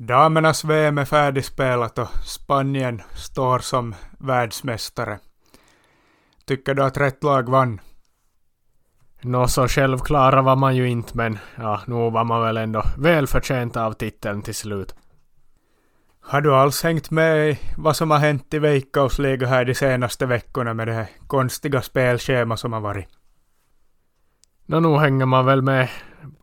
[0.00, 5.18] Damernas VM är färdigspelat och Spanien står som världsmästare.
[6.44, 7.80] Tycker du att rätt lag vann?
[9.20, 13.76] Nå så självklara var man ju inte men ja, nog var man väl ändå välförtjänt
[13.76, 14.94] av titeln till slut.
[16.20, 20.26] Har du alls hängt med i vad som har hänt i Veikkausliga här de senaste
[20.26, 23.17] veckorna med det här konstiga spelschema som har varit?
[24.70, 25.88] Nå nu hänger man väl med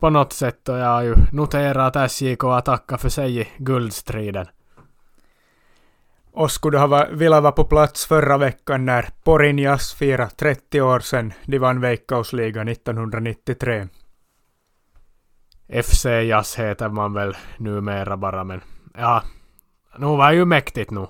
[0.00, 3.48] på något sätt och jag har ju noterat att SJK har tackat för sig i
[3.58, 4.46] guldstriden.
[6.32, 11.00] Och skulle du ha velat vara på plats förra veckan när Porinjas firade 30 år
[11.00, 13.88] sedan de vann Veikkausligan 1993?
[15.82, 18.60] FC Jazz heter man väl numera bara men
[18.94, 19.22] ja,
[19.98, 21.06] nu var ju mäktigt nu.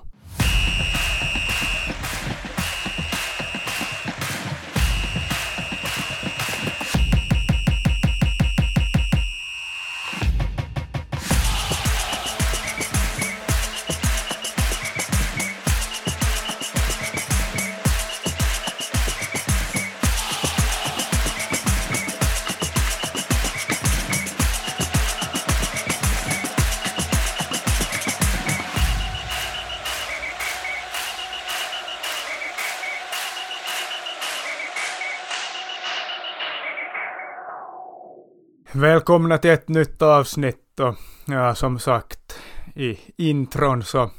[38.77, 42.39] Välkomna till ett nytt avsnitt och ja, som sagt
[42.75, 44.11] i intron så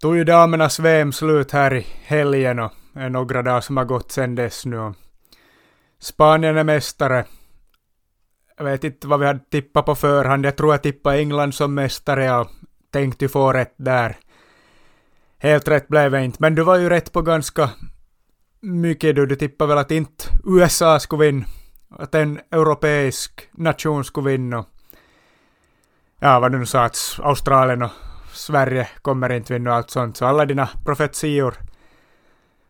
[0.00, 3.84] tog ju damernas VM slut här i helgen och det är några dagar som har
[3.84, 4.78] gått sedan dess nu.
[4.78, 4.94] Och
[5.98, 7.24] Spanien är mästare.
[8.56, 10.46] Jag vet inte vad vi hade tippat på förhand.
[10.46, 12.50] Jag tror jag tippade England som mästare och
[12.90, 14.16] tänkte få rätt där.
[15.38, 17.70] Helt rätt blev det inte, men du var ju rätt på ganska
[18.60, 19.26] mycket du.
[19.26, 21.46] Du tippade väl att inte USA skulle vinna
[21.98, 24.64] att en europeisk nation skulle vinna.
[26.18, 27.90] Ja, vad du nu sa, att Australien och
[28.32, 30.16] Sverige kommer inte vinna och allt sånt.
[30.16, 31.54] Så alla dina profetior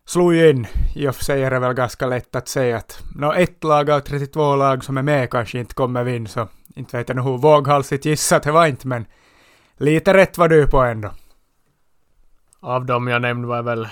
[0.06, 0.66] slog ju in.
[0.94, 3.90] I och för sig är det väl ganska lätt att säga att no, ett lag
[3.90, 7.38] av 32 lag som är med kanske inte kommer vinna, så inte vet jag hur
[7.38, 9.06] våghalsigt gissat det var inte, men
[9.76, 11.10] lite rätt var du på ändå.
[12.60, 13.88] Av dem jag nämnde var väl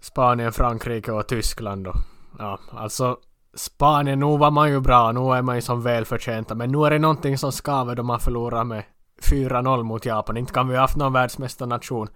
[0.00, 1.96] Spanien, Frankrike och Tyskland Och,
[2.38, 3.16] Ja, alltså
[3.54, 6.90] Spanien, nu var man ju bra, nu är man ju som välförtjänta, men nu är
[6.90, 8.82] det någonting som skaver då man förlorar med
[9.22, 10.36] 4-0 mot Japan.
[10.36, 12.08] Inte kan vi ha haft någon världsmästarnation,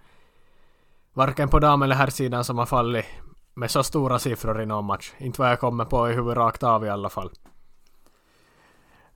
[1.13, 3.05] varken på dam eller herrsidan, som har fallit
[3.53, 5.13] med så stora siffror i någon match.
[5.17, 7.31] Inte vad jag kommer på i huvudet rakt av i alla fall.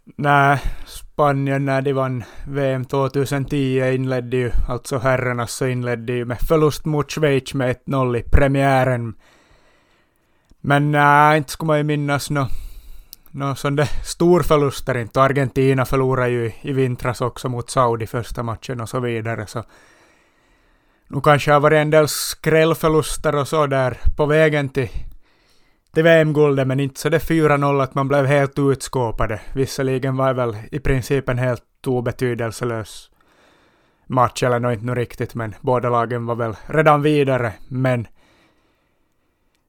[0.04, 6.40] Nej, Spanien när de vann VM 2010 inledde ju, alltså herrarna så inledde ju med
[6.40, 9.16] förlust mot Schweiz med 1-0 i premiären
[10.62, 12.48] men nej, inte skulle man ju minnas nå
[13.32, 15.22] no, sån där storförluster inte.
[15.22, 19.48] Argentina förlorade ju i vintras också mot Saudi första matchen och så vidare.
[19.48, 19.64] Så
[21.08, 24.90] nu kanske har varit en del skrällförluster och så där på vägen till,
[25.94, 29.42] till VM-guldet, men inte så det 4-0 att man blev helt utskåpade.
[29.54, 33.10] Visserligen var det väl i princip en helt obetydelselös
[34.08, 37.54] match, eller nog inte nu riktigt, men båda lagen var väl redan vidare.
[37.68, 38.08] Men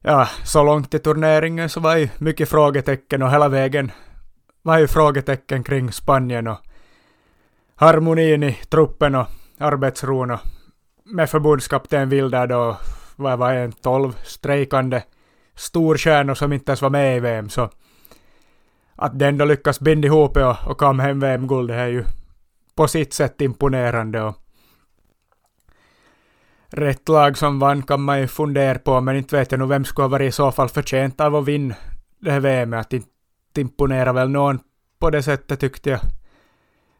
[0.03, 3.91] ja, så långt i turneringen så var ju mycket frågetecken och hela vägen
[4.61, 6.57] var ju frågetecken kring Spanien och
[7.75, 9.27] harmonin i truppen och
[9.57, 10.39] arbetsron och
[11.03, 12.77] med förbundskapten Wilder då
[13.15, 15.01] vad var en tolv strejkande
[15.55, 17.69] storstjärnor som inte ens var med i VM så
[18.95, 22.05] att den då lyckas binda ihop och, och kom hem VM-guld det är ju
[22.75, 24.42] på sitt sätt imponerande och
[26.73, 29.85] rätt lag som vann kan man ju fundera på, men inte vet jag nog vem
[29.85, 31.75] skulle ha varit i så fall förtjänt av att vinna
[32.19, 32.73] det här VM.
[32.73, 33.07] Att inte
[33.57, 34.59] imponera väl någon
[34.99, 35.99] på det sättet tyckte jag.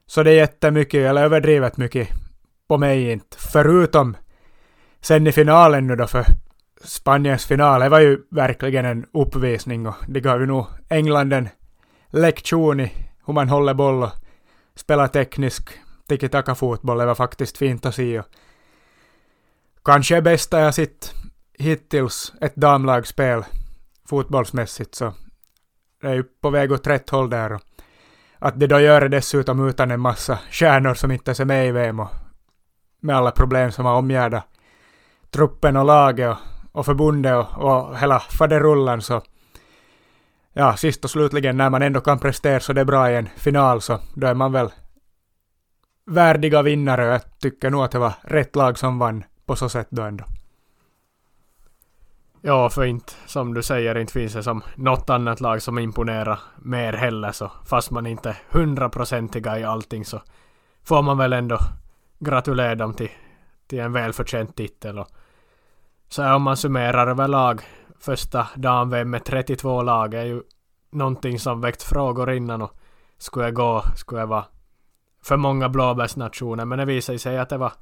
[0.05, 2.07] Så det är jättemycket, eller överdrivet mycket,
[2.67, 3.37] på mig inte.
[3.39, 4.17] Förutom
[5.01, 6.25] sen i finalen nu då, för
[6.83, 11.49] Spaniens final, det var ju verkligen en uppvisning och det gav ju nog England en
[12.09, 12.91] lektion i
[13.25, 14.11] hur man håller boll och
[14.75, 15.69] spelar teknisk
[16.07, 16.97] tiki-taka-fotboll.
[16.97, 18.19] Det var faktiskt fint att se.
[18.19, 18.25] Och
[19.85, 21.13] kanske bästa jag sett
[21.59, 23.43] hittills ett damlagsspel
[24.09, 25.13] fotbollsmässigt så
[26.01, 27.53] det är ju på väg åt rätt håll där.
[27.53, 27.61] Och
[28.39, 31.71] att de då gör det dessutom utan en massa stjärnor som inte är med i
[31.71, 32.09] VM och
[32.99, 34.43] med alla problem som har omgärdat
[35.31, 36.37] truppen och laget och,
[36.79, 39.21] och förbundet och, och hela faderullan så
[40.53, 43.29] ja, sist och slutligen när man ändå kan prestera så det är bra i en
[43.35, 44.69] final så då är man väl
[46.05, 49.69] värdiga vinnare och jag tycker nog att det var rätt lag som vann på så
[49.69, 50.23] sätt då ändå.
[52.45, 56.39] Ja, för inte, som du säger, inte finns det som något annat lag som imponerar
[56.57, 60.21] mer heller så fast man inte är hundraprocentiga i allting så
[60.83, 61.57] får man väl ändå
[62.19, 63.09] gratulera dem till,
[63.67, 64.99] till en välförtjänt titel.
[64.99, 65.07] Och
[66.07, 67.61] så om man summerar överlag
[67.99, 70.41] första dam med 32 lag är ju
[70.91, 72.71] någonting som väckt frågor innan och
[73.17, 74.45] skulle jag gå, skulle jag vara
[75.23, 77.73] för många blåbärsnationer men det visade sig att det var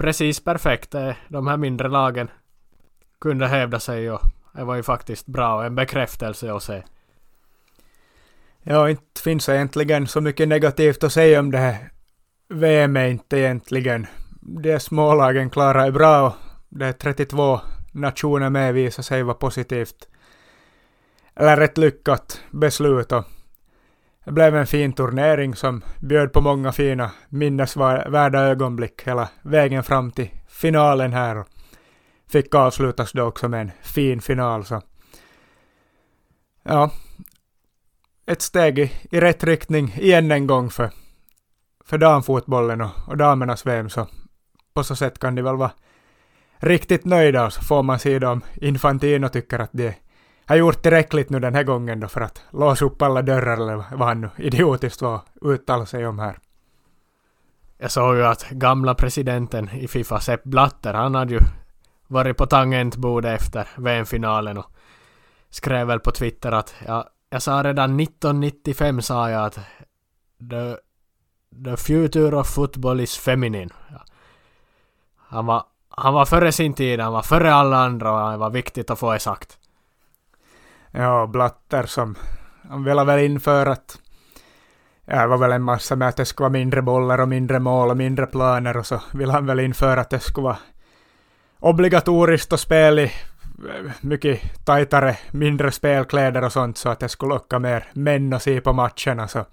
[0.00, 0.94] precis perfekt.
[0.94, 2.30] Eh, de här mindre lagen
[3.20, 4.20] kunde hävda sig och
[4.52, 6.82] det var ju faktiskt bra och en bekräftelse att se.
[8.62, 11.90] Ja, inte finns egentligen så mycket negativt att säga om det här
[12.48, 14.06] VM är inte egentligen.
[14.40, 16.34] De smålagen klarar är bra och
[16.68, 17.60] det är 32
[17.92, 20.08] nationer med visar sig vara positivt.
[21.34, 23.24] Eller ett lyckat beslut och
[24.24, 30.10] det blev en fin turnering som bjöd på många fina minnesvärda ögonblick hela vägen fram
[30.10, 31.36] till finalen här.
[31.36, 31.48] Och
[32.30, 34.64] fick avslutas då också med en fin final.
[34.64, 34.82] Så.
[36.62, 36.90] Ja,
[38.26, 40.90] ett steg i, i rätt riktning igen en gång för,
[41.84, 43.90] för damfotbollen och, och damernas VM.
[43.90, 44.06] Så
[44.74, 45.72] på så sätt kan de väl vara
[46.56, 49.94] riktigt nöjda och så får man se om Infantino tycker att de
[50.50, 53.76] har gjort tillräckligt nu den här gången då för att låsa upp alla dörrar eller
[53.96, 56.38] vad han nu idiotiskt var uttala sig om här.
[57.78, 61.40] Jag såg ju att gamla presidenten i Fifa, Sepp Blatter, han hade ju
[62.06, 64.66] varit på tangentbordet efter VM-finalen och
[65.50, 69.58] skrev väl på Twitter att ja, jag sa redan 1995 sa jag att
[70.50, 70.76] the,
[71.64, 73.70] the future of football is feminine.
[73.90, 74.04] Ja.
[75.16, 78.50] Han var, han var före sin tid, han var före alla andra och det var
[78.50, 79.59] viktigt att få det sagt.
[80.90, 82.14] Ja, Blatter som
[82.68, 83.98] han ville väl införa att
[85.04, 87.90] det var väl en massa med att det skulle vara mindre bollar och mindre mål
[87.90, 90.58] och mindre planer och så vill han väl införa att det skulle vara
[91.58, 97.34] obligatoriskt att spela i eh, mycket tajtare, mindre spelkläder och sånt så att det skulle
[97.34, 99.28] locka mer män att se på matcherna.
[99.28, 99.46] Så.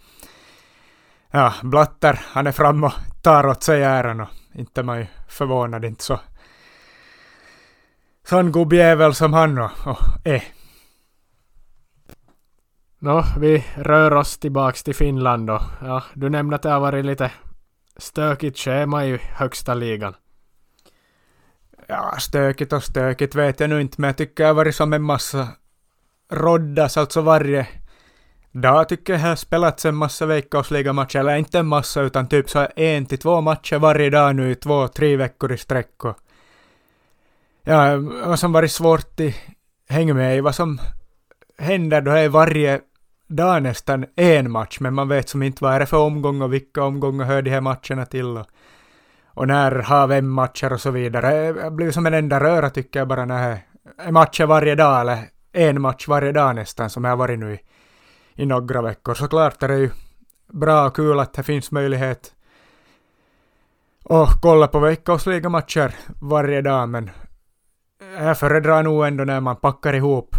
[1.32, 5.86] Ja, Blatter, han är fram och tar åt sig äran och inte man ju förvånad,
[5.86, 6.20] inte så
[8.28, 10.44] sån gubbjävel som han och, och är.
[13.00, 15.62] Nå, vi rör oss tillbaks till Finland då.
[15.82, 17.32] Ja, du nämnde att det har varit lite
[17.98, 20.16] stökigt schema i högsta ligan.
[21.88, 24.94] Ja, stökigt och stökigt vet jag nu inte, men jag tycker det har varit som
[24.94, 25.48] en massa
[26.32, 27.68] roddas, alltså varje
[28.52, 32.68] dag tycker jag har spelats en massa veckosligamatcher, eller inte en massa utan typ så
[32.76, 35.96] en till två matcher varje dag nu i två, tre veckor i sträck.
[37.64, 39.34] Ja, vad som varit svårt att
[39.90, 40.80] hänga med i vad som
[41.58, 42.82] händer då är varje
[43.28, 46.54] dag nästan en match, men man vet som inte vad är det för omgång och
[46.54, 48.38] vilka omgångar hör de här matcherna till.
[48.38, 48.48] Och
[49.38, 51.54] och när har vem matcher och så vidare.
[51.54, 53.62] Det blir som en enda röra tycker jag bara när det
[53.98, 55.20] är matcher varje dag eller
[55.52, 57.60] en match varje dag nästan som jag har varit nu i,
[58.34, 59.14] i några veckor.
[59.14, 59.90] Såklart är det ju
[60.48, 62.34] bra och kul att det finns möjlighet
[64.10, 67.10] att kolla på veckosligamatcher varje dag men
[68.18, 70.36] jag föredrar nog ändå när man packar ihop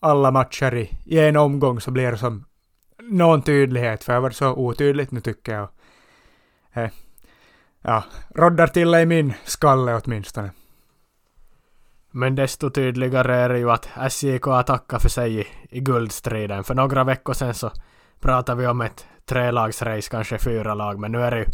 [0.00, 2.44] alla matcher i, i en omgång så blir det som
[3.02, 5.68] någon tydlighet för det har varit så otydligt nu tycker jag.
[6.72, 6.90] Eh,
[7.82, 8.04] ja,
[8.34, 10.50] roddar till i min skalle åtminstone.
[12.10, 16.64] Men desto tydligare är det ju att SJK har tackat för sig i, i guldstriden.
[16.64, 17.70] För några veckor sedan så
[18.20, 21.46] pratade vi om ett trelagsrace, kanske fyra lag, men nu är det ju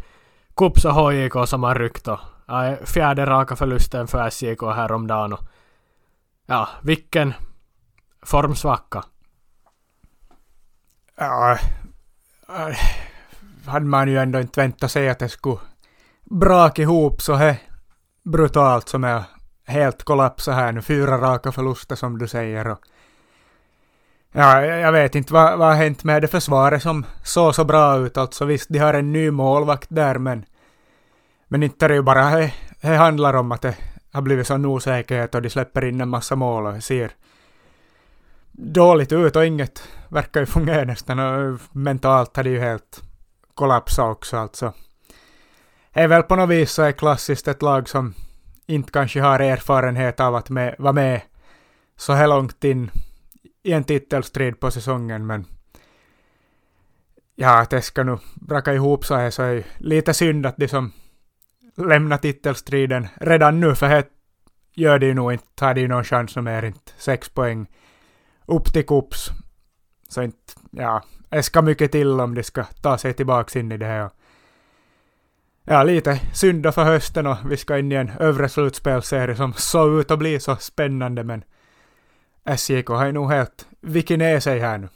[0.57, 5.41] Kups och HJK som har ryckt och ja, fjärde raka förlusten för SJK häromdagen och
[6.47, 7.35] ja, vilken
[8.27, 9.05] formsvacka.
[11.17, 11.59] Ja,
[12.49, 12.77] äh,
[13.67, 15.59] hade man ju ändå inte väntat sig att det skulle
[16.25, 17.57] braka ihop så här
[18.23, 19.23] brutalt som jag
[19.65, 20.83] helt kollapsat här nu.
[20.83, 22.69] Fyra raka förluster som du säger.
[22.69, 22.79] Och
[24.33, 27.99] ja, jag vet inte vad, vad har hänt med det försvaret som såg så bra
[27.99, 28.17] ut.
[28.17, 30.45] Alltså visst, de har en ny målvakt där men
[31.49, 32.31] men inte är det ju bara
[32.81, 33.77] det, handlar om att det
[34.13, 37.11] har blivit sån osäkerhet och de släpper in en massa mål och ser
[38.59, 41.19] dåligt ut och inget verkar ju fungera nästan.
[41.19, 43.03] Och mentalt har det ju helt
[43.55, 44.73] kollapsat också alltså.
[45.93, 48.15] Är väl på något vis så är klassiskt ett lag som
[48.67, 51.21] inte kanske har erfarenhet av att med, vara med
[51.97, 52.91] så här långt in
[53.63, 55.47] i en titelstrid på säsongen, men
[57.35, 60.57] ja, att det ska nu braka ihop så här så är ju lite synd att
[60.57, 60.93] de som
[61.77, 64.05] lämnar titelstriden redan nu, för här
[64.75, 67.67] gör de ju nog inte, tar de ju någon chans mer, inte sex poäng
[68.47, 69.31] upp till kups.
[70.09, 73.77] Så inte, ja, det ska mycket till om de ska ta sig tillbaka in i
[73.77, 74.11] det här
[75.67, 80.01] ja, lite synda för hösten och vi ska in i en övre slutspelserie som såg
[80.01, 81.45] ut att bli så spännande men
[82.57, 84.89] SJK har ju nog helt vikit ner sig här nu.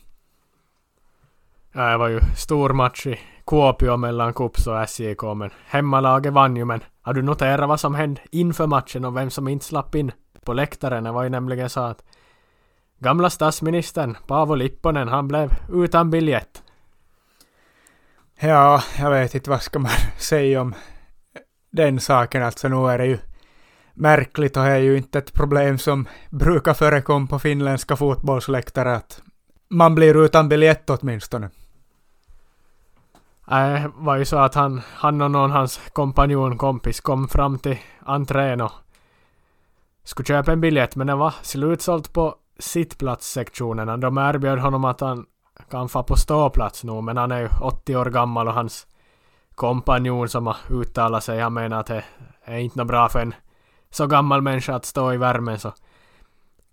[1.73, 6.57] Ja, det var ju stor match i Kuopio mellan Kups och SJK men hemmalaget vann
[6.57, 9.95] ju men har du noterat vad som hände inför matchen och vem som inte slapp
[9.95, 10.13] in
[10.45, 11.05] på läktaren?
[11.05, 12.03] Det var ju nämligen så att
[13.01, 16.63] gamla statsministern Paavo Lipponen han blev utan biljett.
[18.41, 20.75] Ja, jag vet inte vad ska man säga om
[21.71, 22.43] den saken.
[22.43, 23.19] Alltså nu är det ju
[23.95, 29.23] märkligt och det är ju inte ett problem som brukar förekomma på finländska fotbollsläktare att
[29.71, 31.51] man blir utan biljett åtminstone.
[33.47, 37.59] Det äh, var ju så att han, han och någon hans kompanjon, kompis, kom fram
[37.59, 38.73] till entrén och
[40.05, 43.97] skulle köpa en biljett men den var slutsåld på sittplatssektionerna.
[43.97, 45.27] De erbjöd honom att han
[45.71, 48.87] kan få på ståplats nu men han är ju 80 år gammal och hans
[49.55, 52.05] kompanjon som har uttalat sig, han menar att det
[52.45, 53.35] är inte något bra för en
[53.91, 55.73] så gammal människa att stå i värmen så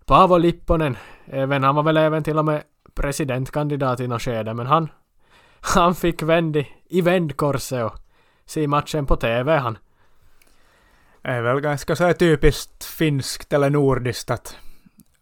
[0.06, 2.62] Paavo Lipponen, även, han var väl även till och med
[2.94, 4.88] presidentkandidat i något skede men han
[5.60, 7.98] han fick vänd i, i vändkorset och
[8.46, 9.78] se matchen på TV han.
[11.22, 14.56] Det är väl ganska så här typiskt finskt eller nordiskt att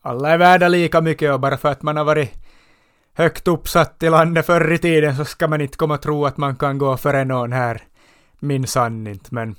[0.06, 2.32] alla är värda lika mycket och bara för att man har varit
[3.14, 6.36] högt uppsatt i landet förr i tiden så ska man inte komma och tro att
[6.36, 7.82] man kan gå före någon här.
[8.38, 9.56] Minsann inte, men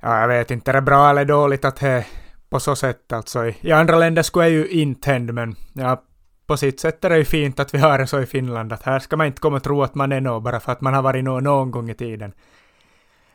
[0.00, 2.06] ja, jag vet inte, är det bra eller dåligt att det
[2.50, 3.46] på så sätt alltså.
[3.60, 6.02] I, andra länder skulle jag ju inte hända, men ja,
[6.46, 8.82] på sitt sätt är det ju fint att vi har det så i Finland, att
[8.82, 10.94] här ska man inte komma och tro att man är någon bara för att man
[10.94, 12.32] har varit någon, någon gång i tiden.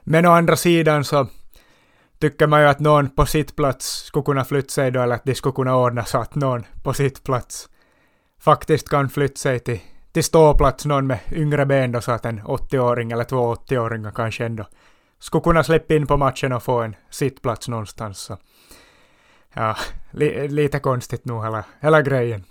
[0.03, 1.27] Men å andra sidan så
[2.23, 5.23] tycker man ju att någon på sitt plats skulle kunna flytta sig då, eller att
[5.23, 7.69] de skulle kunna ordna så att någon på sitt plats
[8.39, 9.79] faktiskt kan flytta sig till,
[10.11, 14.45] till ståplats, någon med yngre ben då, så att en 80-åring eller två 80-åringar kanske
[14.45, 14.65] ändå
[15.19, 18.19] skulle kunna släppa in på matchen och få en sittplats någonstans.
[18.19, 18.37] Så.
[19.53, 19.75] Ja,
[20.11, 22.43] li, lite konstigt nog hela, hela grejen.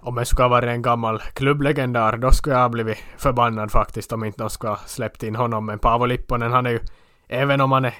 [0.00, 4.12] Om jag skulle ha varit en gammal klubblegendar, då skulle jag ha blivit förbannad faktiskt
[4.12, 5.66] om inte de skulle ha släppt in honom.
[5.66, 6.80] Men Paavo Lipponen, han är ju,
[7.28, 7.94] även om han är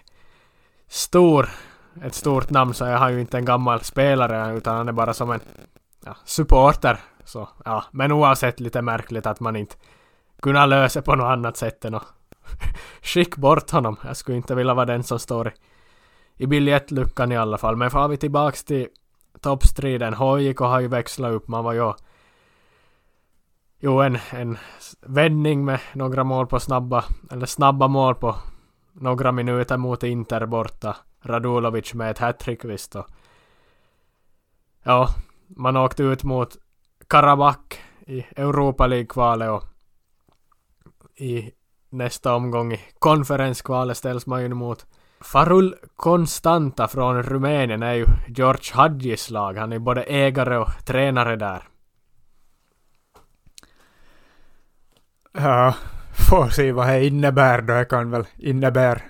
[0.88, 1.48] stor,
[2.02, 5.14] ett stort namn, så är han ju inte en gammal spelare, utan han är bara
[5.14, 5.40] som en
[6.04, 6.98] ja, supporter.
[7.24, 7.84] Så, ja.
[7.90, 9.76] Men oavsett lite märkligt att man inte
[10.42, 12.06] kunde lösa på något annat sätt än att
[13.02, 13.96] skicka bort honom.
[14.04, 15.52] Jag skulle inte vilja vara den som står i,
[16.36, 17.76] i biljettluckan i alla fall.
[17.76, 18.88] Men får vi tillbaks till
[19.40, 20.14] toppstriden.
[20.14, 21.48] HJK har ju växlat upp.
[21.48, 21.92] Man var ju
[23.80, 24.58] Jo, en, en
[25.00, 28.36] vändning med några mål på snabba, eller snabba mål på
[29.00, 30.96] några minuter mot Inter borta.
[31.22, 33.06] Radulovic med ett hattrick visst och
[34.82, 35.08] Ja,
[35.46, 36.56] man åkte ut mot
[37.06, 37.76] Karabakh
[38.06, 39.64] i Europa League-kvalet och
[41.20, 41.50] i
[41.90, 44.86] nästa omgång i konferenskvalet ställs man ju mot
[45.20, 49.54] Farul Constanta från Rumänien är ju George Hadjis lag.
[49.56, 51.68] Han är både ägare och tränare där.
[55.32, 55.74] Ja,
[56.18, 57.74] får se vad det innebär då.
[57.74, 59.00] Det kan väl innebära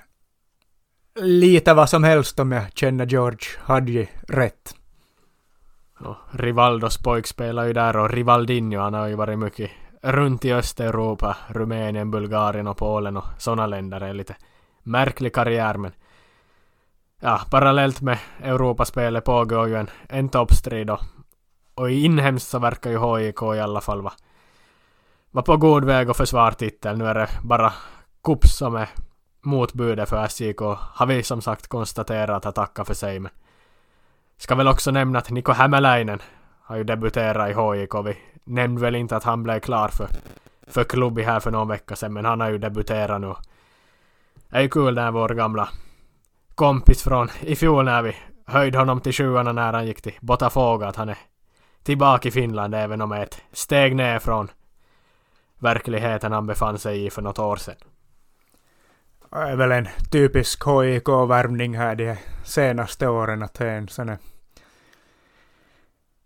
[1.20, 4.74] lite vad som helst om jag känner George Hadji rätt.
[6.00, 9.70] Och Rivaldos pojk spelar ju där och Rivaldinho han har ju varit mycket
[10.02, 14.00] runt i Östeuropa, Rumänien, Bulgarien och Polen och sådana länder.
[14.00, 14.36] Det är lite
[14.82, 15.92] märklig karriär men
[17.20, 21.00] ja, parallellt med Europaspelet pågår ju en, en toppstrid och,
[21.74, 24.14] och inhemskt så verkar ju HIK i alla fall vara
[25.30, 26.98] var på god väg att försvara titeln.
[26.98, 27.72] Nu är det bara
[28.24, 28.88] Kups som är
[29.40, 30.60] motbudet för SJK
[30.94, 33.32] har vi som sagt konstaterat har tackat för sig men
[34.36, 36.22] ska väl också nämna att Niko Hämäläinen
[36.62, 37.94] har ju debuterat i HJK.
[38.04, 40.08] Vi nämnde väl inte att han blev klar för,
[40.66, 43.34] för klubb här för någon vecka sedan men han har ju debuterat nu.
[44.48, 45.68] Det är ju kul när vår gamla
[46.54, 48.16] kompis från i fjol när vi
[48.46, 51.18] höjde honom till sjuan när han gick till Botafogo att han är
[51.82, 54.50] tillbaka i Finland även om det är ett steg ner från
[55.58, 57.76] verkligheten han befann sig i för något år sedan.
[59.30, 64.16] Det är väl en typisk HIK-värvning här de senaste åren att det är en sån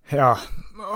[0.08, 0.38] ja,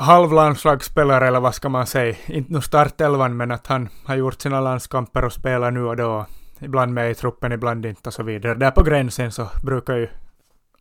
[0.00, 2.16] halvlandslagsspelare eller vad ska man säga.
[2.26, 6.26] Inte nu startelvan men att han har gjort sina landskamper och spelar nu och då
[6.60, 8.54] ibland med i truppen, ibland inte och så vidare.
[8.54, 10.08] Där på gränsen så brukar ju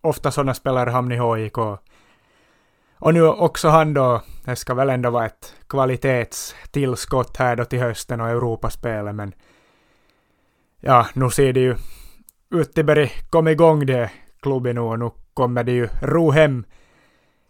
[0.01, 1.57] ofta sådana spelare hamna i HIK.
[3.05, 7.79] Och nu också han då, det ska väl ändå vara ett kvalitetstillskott här då till
[7.79, 9.33] hösten och Europaspelet, men
[10.79, 11.75] ja, nu ser det ju
[12.49, 16.65] Utteberg kom igång det klubben nu och nu kommer det ju ro hem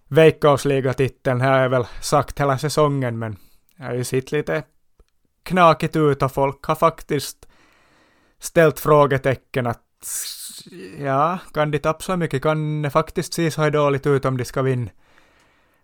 [0.08, 1.42] Veikkausligatiteln.
[1.42, 3.38] Här har jag väl sagt hela säsongen, men
[3.76, 4.64] jag har ju sett lite
[5.44, 7.48] knakigt ut och folk har faktiskt
[8.40, 9.82] ställt frågetecken att
[11.00, 12.44] ja, kan de tappa så mycket?
[12.44, 14.92] Kan det faktiskt se så här dåligt ut om de ska vinna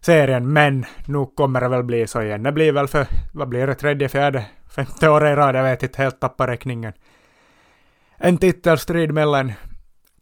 [0.01, 0.53] serien?
[0.53, 2.43] Men nu kommer det väl bli så igen.
[2.43, 5.83] Det blir väl för, vad blir det, tredje, fjärde, femte året i rad, jag vet
[5.83, 6.93] inte, helt tappar räkningen.
[8.17, 9.53] En titelstrid mellan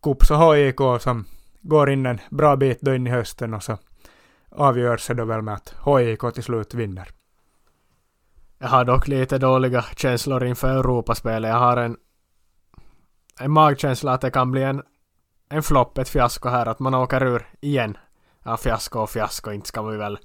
[0.03, 1.25] Kups och HIK som
[1.61, 3.77] går in en bra bit då in i hösten och så
[4.51, 7.07] avgörs det då väl med att HIK till slut vinner.
[8.57, 11.49] Jag har dock lite dåliga känslor inför Europaspelet.
[11.49, 11.97] Jag har en,
[13.39, 14.81] en magkänsla att det kan bli en,
[15.49, 17.97] en flopp, ett fiasko här, att man åker ur igen.
[18.49, 20.19] Ja, fiasko och fiasko, inte ska vi väl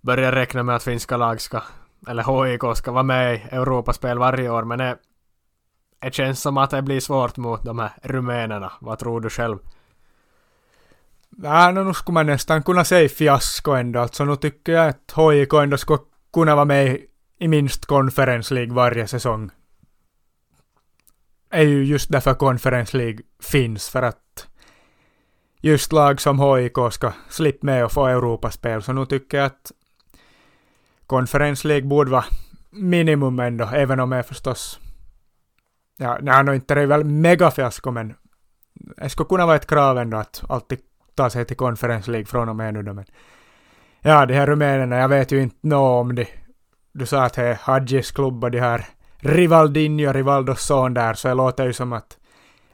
[0.00, 1.62] börja räkna med att finska lag ska,
[2.08, 4.96] eller HIK ska vara med i Europaspel varje år, men det,
[5.98, 8.72] det känns som att det blir svårt mot de här rumänerna.
[8.80, 9.58] Vad tror du själv?
[11.44, 14.00] Äh, ja, nu skulle man nästan kunna säga fiasko ändå.
[14.00, 15.98] Alltså nu tycker jag att HIK ändå skulle
[16.32, 16.98] kunna vara med
[17.38, 19.50] i minst Conference League varje säsong.
[21.50, 24.29] är ju just därför Conference League finns, för att
[25.60, 28.82] just lag som HIK ska slippa med och få Europaspel.
[28.82, 29.72] Så nu tycker jag att
[31.06, 32.24] Conference League borde vara
[32.70, 34.80] minimum ändå, även om jag förstås...
[35.98, 38.14] Ja, nej, no, inte det är väl megafiasko, men
[38.74, 40.78] det skulle kunna vara ett krav ändå att alltid
[41.14, 43.04] ta sig till Conference League från och med nu då, men...
[44.00, 46.26] Ja, de här rumänerna, jag vet ju inte nå om de...
[46.92, 48.86] Du sa att det är Hadjis klubb och de här
[49.16, 52.18] Rivaldinho, Rivaldos son där, så det låter ju som att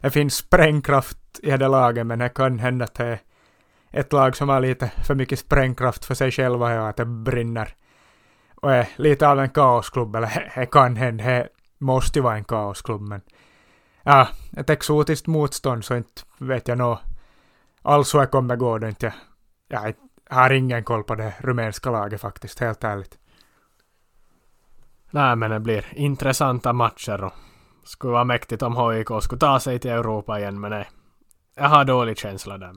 [0.01, 3.21] det finns sprängkraft i det laget, men det kan hända att det är
[3.91, 7.75] ett lag som har lite för mycket sprängkraft för sig själva och att det brinner.
[8.55, 11.49] Och är lite av en kaosklubb, eller det kan hända, det
[11.79, 13.21] måste ju vara en kaosklubb, men
[14.03, 17.01] ja, ett exotiskt motstånd så inte vet jag nå
[17.83, 19.15] alls hur det kommer gå då inte.
[19.69, 19.95] Jag
[20.31, 23.19] har ingen koll på det rumänska laget faktiskt, helt ärligt.
[25.11, 27.33] Nej, men det blir intressanta matcher och
[27.87, 30.89] skulle vara mäktigt om HIK skulle ta sig till Europa igen, men nej.
[31.55, 32.75] Jag har dålig känsla där.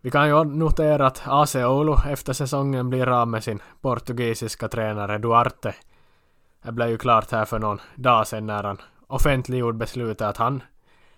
[0.00, 5.18] Vi kan ju notera att AC Oulu efter säsongen blir av med sin portugisiska tränare
[5.18, 5.74] Duarte.
[6.62, 10.62] Det blev ju klart här för någon dag sedan när han offentliggjorde beslutet att han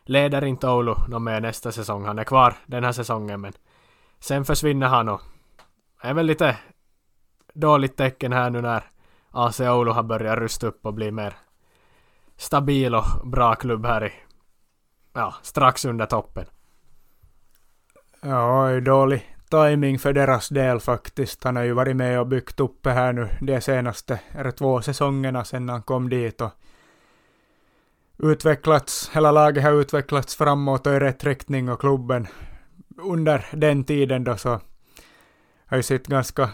[0.05, 2.05] leder inte Oulu någon mer nästa säsong.
[2.05, 3.53] Han är kvar den här säsongen men
[4.21, 5.21] sen försvinner han och
[6.03, 6.57] det är väl lite
[7.55, 8.85] dåligt tecken här nu när
[9.31, 11.35] AC Oulu har börjat rusta upp och bli mer
[12.37, 14.13] stabil och bra klubb här i
[15.13, 16.45] ja, strax under toppen.
[18.21, 21.45] Ja, dålig timing för deras del faktiskt.
[21.45, 24.83] Han har ju varit med och byggt upp det här nu de senaste, är två
[24.83, 26.51] säsongerna sedan han kom dit och
[28.19, 32.27] utvecklats, hela laget har utvecklats framåt och i rätt riktning och klubben
[32.99, 34.61] under den tiden då så
[35.67, 36.51] har ju sett ganska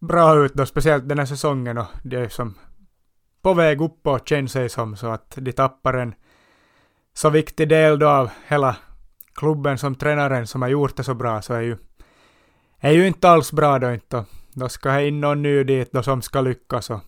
[0.00, 2.54] bra ut då, speciellt den här säsongen och det är som
[3.46, 6.14] på väg uppåt känns det som så att de tappar en
[7.14, 8.76] så viktig del då av hela
[9.34, 11.76] klubben som tränaren som har gjort det så bra så är ju
[12.78, 14.24] är ju inte alls bra då inte.
[14.52, 17.00] Då ska det in någon ny dit då som ska lyckas och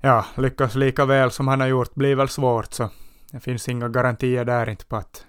[0.00, 2.90] ja, lyckas lika väl som han har gjort blir väl svårt så
[3.30, 5.26] det finns inga garantier där inte på att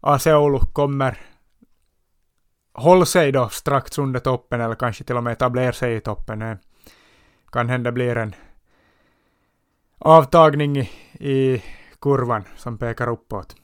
[0.00, 1.20] AC Oulu kommer
[2.72, 6.38] hålla sig då strax under toppen eller kanske till och med etablera sig i toppen.
[6.38, 6.58] Det
[7.52, 8.34] kan hända blir en
[9.98, 11.62] avtagning i,
[12.00, 13.56] kurvan som pekar uppåt.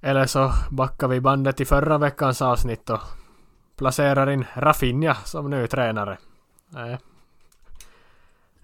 [0.00, 3.00] Eller så backar vi bandet i förra veckans avsnitt och
[3.76, 6.18] placerar in Rafinha som ny tränare.
[6.68, 6.98] Nej,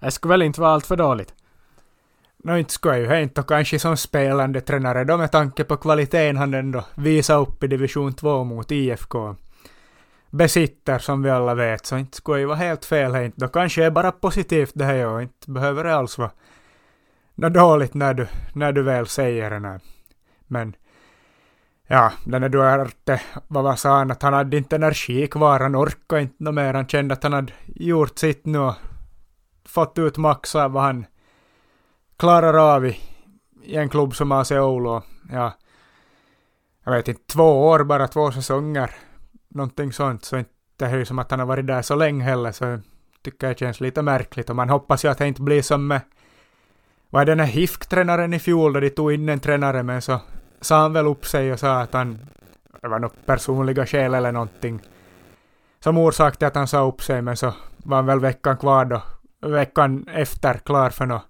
[0.00, 1.34] det skulle väl inte vara allt för dåligt.
[2.44, 5.76] Nå no, inte skulle jag ju inte kanske som spelande tränare då med tanke på
[5.76, 9.36] kvaliteten han ändå visar upp i division 2 mot IFK
[10.30, 13.40] besitter som vi alla vet så inte skulle ju vara helt fel inte.
[13.40, 16.30] Då kanske är bara positivt det här och inte behöver det alls vara
[17.34, 19.68] något dåligt när du, när du väl säger det.
[19.68, 19.80] Här.
[20.46, 20.76] Men
[21.86, 25.76] ja, den är Duarte, vad var sa han, att han hade inte energi kvar, han
[25.76, 28.74] orkade inte något mer, han kände att han hade gjort sitt nu och
[29.64, 31.06] fått ut max av vad han
[32.16, 33.00] klarar av i,
[33.62, 35.00] i en klubb som AC Oulu.
[35.32, 35.52] Ja,
[36.84, 38.90] jag vet inte, två år bara, två säsonger,
[39.48, 42.24] någonting sånt, så inte det är ju som att han har varit där så länge
[42.24, 42.78] heller, så
[43.22, 46.00] tycker jag känns lite märkligt och man hoppas ju att det inte blir som med
[47.10, 50.20] vad är den här HIFK-tränaren i fjol då de tog in en tränare men så
[50.60, 52.18] sa han väl upp sig och sa att han,
[52.82, 54.80] det var nog personliga skäl eller någonting,
[55.80, 58.84] som orsak till att han sa upp sig men så var han väl veckan kvar
[58.84, 59.02] då
[59.40, 61.26] veckan efter klar för något,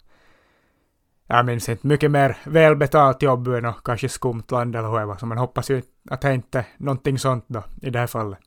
[1.30, 5.06] jag minns inte, mycket mer välbetalt jobb än något kanske skumt land eller hur det
[5.06, 5.16] var.
[5.16, 8.38] Så man hoppas ju att det inte är någonting sånt då i det här fallet.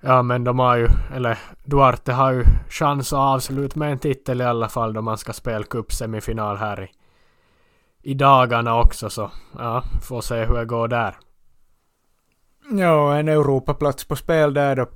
[0.00, 4.40] Ja men de har ju, eller Duarte har ju chans att avsluta med en titel
[4.40, 6.90] i alla fall då man ska spela cupsemifinal här i,
[8.10, 11.16] i dagarna också så ja, får se hur det går där.
[12.70, 14.86] Ja, en Europaplats på spel där då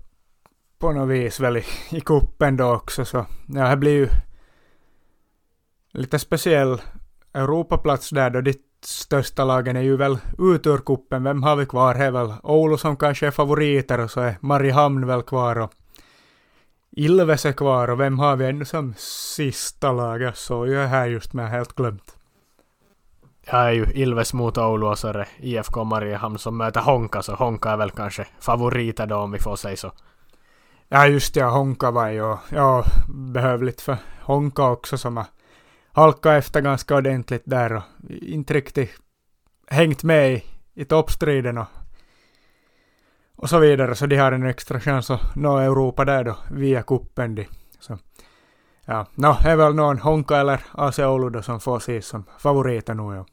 [0.79, 4.09] på något vis väl i, i kuppen då också så ja, det blir ju
[5.96, 6.80] lite speciell
[7.35, 11.24] Europaplats där då de största lagen är ju väl ut ur kuppen.
[11.24, 11.94] Vem har vi kvar?
[11.94, 15.72] Det är väl Oulu som kanske är favoriter och så är Mariehamn väl kvar och
[16.90, 20.22] Ilves är kvar och vem har vi ännu som sista lag?
[20.22, 22.16] Jag såg ju här just men helt glömt.
[23.44, 27.22] Jag är ju Ilves mot Oulu och så är det IFK Mariehamn som möter Honka
[27.22, 29.92] så Honka är väl kanske favoriter då om vi får säga så.
[30.88, 35.26] Ja just ja, Honka var ju ja, behövligt för Honka också som har
[35.96, 38.90] halkat efter ganska ordentligt där och inte riktigt
[39.66, 41.66] hängt med i, i toppstriden och,
[43.37, 43.94] och så vidare.
[43.94, 47.35] Så de har en extra chans att nå Europa där då via kuppen.
[47.35, 47.46] De.
[47.80, 47.98] Så,
[48.85, 52.94] ja, no, är väl någon Honka eller AC Oulu då som får ses som favoriter
[52.94, 53.16] nu.
[53.16, 53.26] Ja.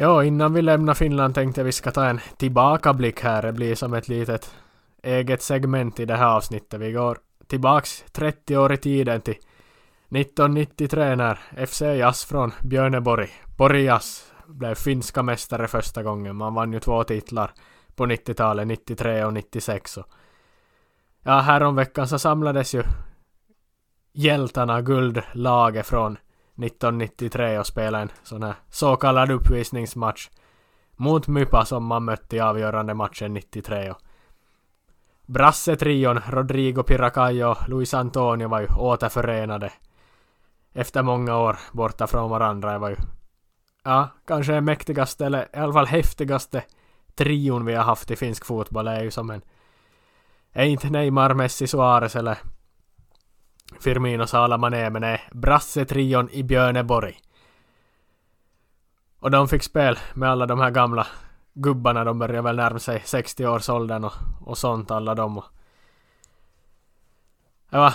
[0.00, 3.42] Ja, innan vi lämnar Finland tänkte jag vi ska ta en tillbakablick här.
[3.42, 4.54] Det blir som ett litet
[5.02, 6.80] eget segment i det här avsnittet.
[6.80, 14.32] Vi går tillbaks 30 år i tiden till 1993 när FC Jazz från Björneborg, Borgas,
[14.46, 16.36] blev finska mästare första gången.
[16.36, 17.50] Man vann ju två titlar
[17.96, 19.98] på 90-talet, 93 och 96.
[21.22, 22.82] Ja, häromveckan så samlades ju
[24.12, 26.18] hjältarna, guldlaget från
[26.58, 30.28] 1993 och spelade en sån här så kallad uppvisningsmatch
[30.96, 33.90] mot Mypa som man mötte i avgörande matchen 93.
[33.90, 33.98] Och
[35.26, 39.72] Brasse-trion Rodrigo Piracayo och Luis Antonio var ju återförenade
[40.72, 42.72] efter många år borta från varandra.
[42.72, 42.96] Det var ju
[43.84, 46.64] ja, kanske den mäktigaste eller i alla fall häftigaste
[47.14, 48.84] trion vi har haft i finsk fotboll.
[48.84, 49.42] Det är ju som en
[50.52, 52.38] är inte Neymar, Messi, Suarez eller
[53.80, 57.18] Firmino Sala Mané men är Brasse-trion i Björneborg.
[59.20, 61.06] Och de fick spel med alla de här gamla
[61.54, 62.04] gubbarna.
[62.04, 65.38] De börjar väl närma sig 60-årsåldern och, och sånt alla de.
[65.38, 65.44] Och
[67.70, 67.92] det var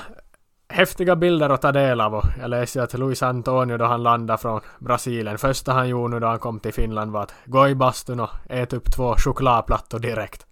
[0.70, 4.04] häftiga bilder att ta del av och jag läste ju att Luis Antonio då han
[4.04, 5.38] landade från Brasilien.
[5.38, 8.30] Första han gjorde nu då han kom till Finland var att gå i bastun och
[8.50, 10.46] äta upp två chokladplattor direkt.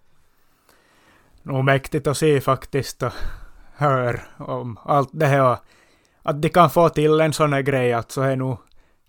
[1.44, 3.04] Nog mäktigt att se faktiskt
[3.82, 5.58] hör om allt det här.
[6.24, 8.58] Att de kan få till en sån här grej, alltså är nog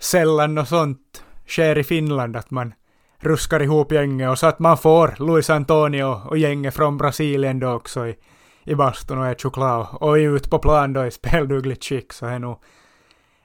[0.00, 2.74] sällan något sånt sker i Finland, att man
[3.18, 7.72] ruskar ihop gänget och så att man får Luis Antonio och gänget från Brasilien då
[7.72, 8.16] också i,
[8.64, 12.26] i bastun och är choklad och är ut på plan då i speldugligt skick så
[12.26, 12.58] är nog,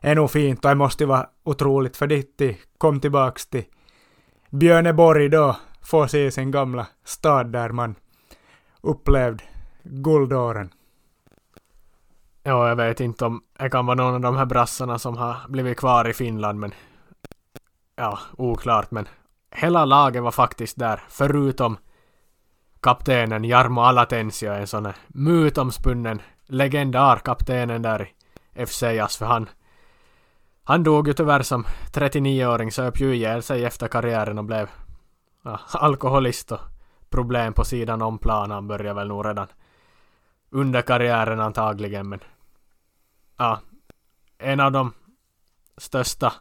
[0.02, 2.42] är nog fint och det måste ju vara otroligt för ditt
[2.78, 3.64] kom tillbaks till
[4.50, 7.96] Björneborg då, få se sin gamla stad där man
[8.82, 9.44] upplevde
[9.84, 10.70] guldåren.
[12.48, 15.36] Ja, jag vet inte om det kan vara någon av de här brassarna som har
[15.48, 16.74] blivit kvar i Finland, men
[17.96, 19.08] ja, oklart, men
[19.52, 21.78] hela laget var faktiskt där, förutom
[22.80, 28.12] kaptenen Jarmo Alatensio, en sån här mytomspunnen legendarkaptenen där
[28.56, 29.50] i FC Jas, för han
[30.64, 34.70] han dog ju tyvärr som 39-åring, söp ju ihjäl sig efter karriären och blev
[35.44, 36.60] ja, alkoholist och
[37.10, 38.52] problem på sidan om plan.
[38.52, 39.48] Han började väl nog redan
[40.50, 42.20] under karriären antagligen, men
[43.38, 43.60] ja,
[44.38, 44.94] en av de
[45.78, 46.34] största.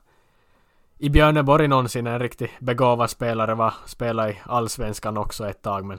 [0.98, 5.98] I Björneborg någonsin, en riktigt begåvad spelare var spelade i Allsvenskan också ett tag men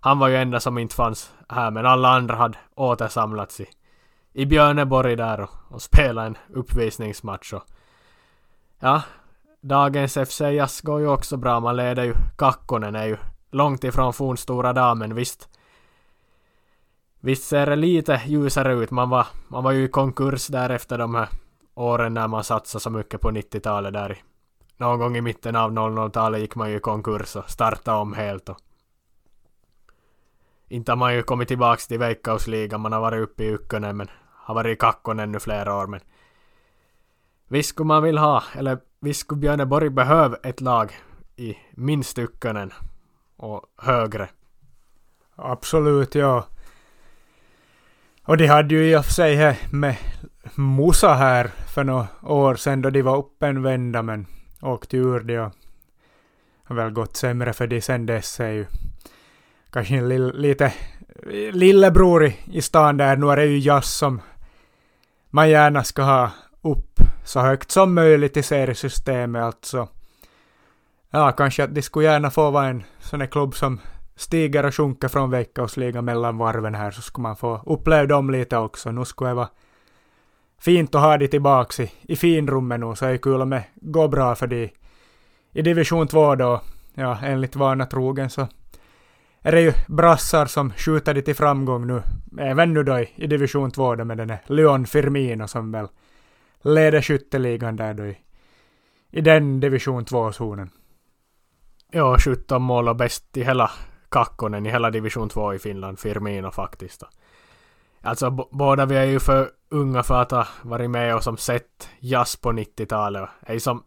[0.00, 3.66] han var ju enda som inte fanns här men alla andra hade återsamlats i,
[4.32, 7.64] i Björneborg där och, och spelat en uppvisningsmatch och
[8.78, 9.02] ja,
[9.60, 13.16] dagens FC Jazz går ju också bra, man leder ju Kakkonen är ju
[13.50, 15.49] långt ifrån fornstora damen visst.
[17.20, 18.90] Visst ser det lite ljusare ut.
[18.90, 21.28] Man var, man var ju i konkurs där efter de här
[21.74, 24.22] åren när man satsade så mycket på 90-talet där.
[24.76, 28.48] Någon gång i mitten av 00-talet gick man ju i konkurs och startade om helt.
[28.48, 28.58] Och
[30.68, 32.80] inte har man ju kommit tillbaks till Veikkausligan.
[32.80, 35.86] Man har varit uppe i Ykkönen men har varit i Kakkon ännu flera år.
[35.86, 36.00] Men
[37.48, 40.92] visst skulle man vill ha, eller visst skulle Björneborg behöva ett lag
[41.36, 42.72] i minst Ykkönen
[43.36, 44.28] och högre.
[45.36, 46.46] Absolut, ja.
[48.24, 49.96] Och de hade ju i och för sig med
[50.54, 54.26] Musa här för några år sedan då de var uppenvända men
[54.60, 55.52] åkte ur det och
[56.64, 58.66] har väl gått sämre för de sen dess är ju
[59.70, 60.72] kanske en lill, lite
[61.52, 63.16] lillebror i, i stan där.
[63.16, 64.20] Nu är det ju jazz som
[65.30, 66.30] man gärna ska ha
[66.62, 69.88] upp så högt som möjligt i seriesystemet alltså.
[71.10, 73.80] Ja, kanske att de skulle gärna få vara en sån här klubb som
[74.20, 78.56] stiger och sjunker från veckosligan mellan varven här så skulle man få uppleva dem lite
[78.56, 78.90] också.
[78.90, 79.48] Nu skulle det vara
[80.58, 83.64] fint att ha de tillbaka i, i finrummet nu, så är det kul om det
[83.74, 84.70] går bra för de
[85.52, 86.60] i division 2 då,
[86.94, 88.48] ja, enligt vana trogen så
[89.42, 92.02] är det ju brassar som skjuter det till framgång nu,
[92.38, 95.88] även nu då i, i division 2 då med den Leon Firmino som väl
[96.62, 98.18] leder skytteligan där då i,
[99.10, 100.70] i den division 2-zonen.
[101.92, 103.70] Ja, 17 mål och bäst i hela
[104.10, 107.02] kakkonen i hela division 2 i Finland, Firmino faktiskt.
[108.02, 111.88] Alltså båda vi är ju för unga för att ha varit med och som sett
[111.98, 113.30] jazz på 90-talet.
[113.40, 113.82] Är som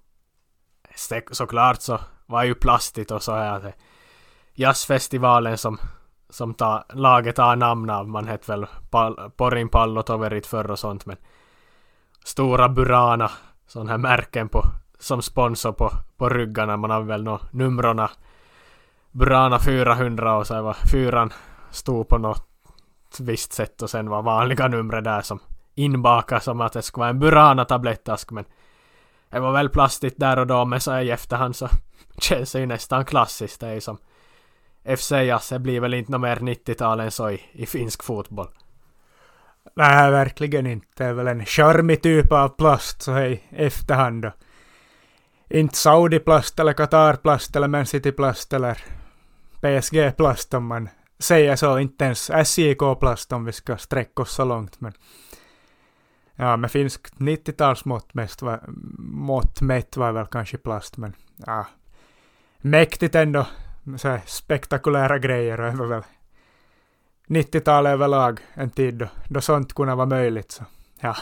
[1.31, 3.73] såklart så var ju plastigt och så här
[4.53, 5.77] jazzfestivalen som,
[6.29, 11.05] som ta, laget har namn av, man hette väl pal, Porin Pallotoverit förr och sånt
[11.05, 11.17] men
[12.23, 13.31] stora Burana,
[13.67, 14.63] sån här märken på,
[14.99, 18.11] som sponsor på, på ryggarna, man har väl nå numrorna
[19.13, 21.33] Burana 400 och så var fyran
[21.71, 22.47] stod på något
[23.19, 25.39] visst sätt och sen var vanliga numret där som
[25.75, 28.45] inbakat som att det skulle vara en Burana tablettask men
[29.29, 31.69] det var väl plastigt där och då men så i efterhand så
[32.17, 33.59] känns det ju nästan klassiskt.
[33.59, 33.97] Det är ju som
[34.97, 38.49] FC Jasse blir väl inte mer 90-tal än så i, i finsk fotboll.
[39.75, 40.87] Nej, verkligen inte.
[40.97, 44.31] Det är väl en charmig typ av plast så i efterhand då.
[45.49, 48.77] Inte Saudi-plast eller Qatar-plast eller Man City-plast eller
[49.63, 51.79] PSG-plast om man säger så.
[51.79, 54.81] Inte ens SJK-plast om vi ska sträcka oss så långt.
[54.81, 54.93] Men
[56.35, 58.09] ja, med finskt 90-talsmått
[58.97, 61.13] mått mätt var väl kanske plast, men
[61.45, 61.67] ja,
[62.57, 63.47] mäktigt ändå.
[63.97, 66.03] Så spektakulära grejer och var väl
[67.27, 70.51] 90-talet överlag en tid då, då sånt kunde vara möjligt.
[70.51, 70.63] Så
[70.99, 71.15] ja,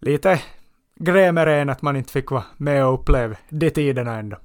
[0.00, 0.42] lite
[0.94, 4.36] grämer en att man inte fick vara med och uppleva de tiderna ändå.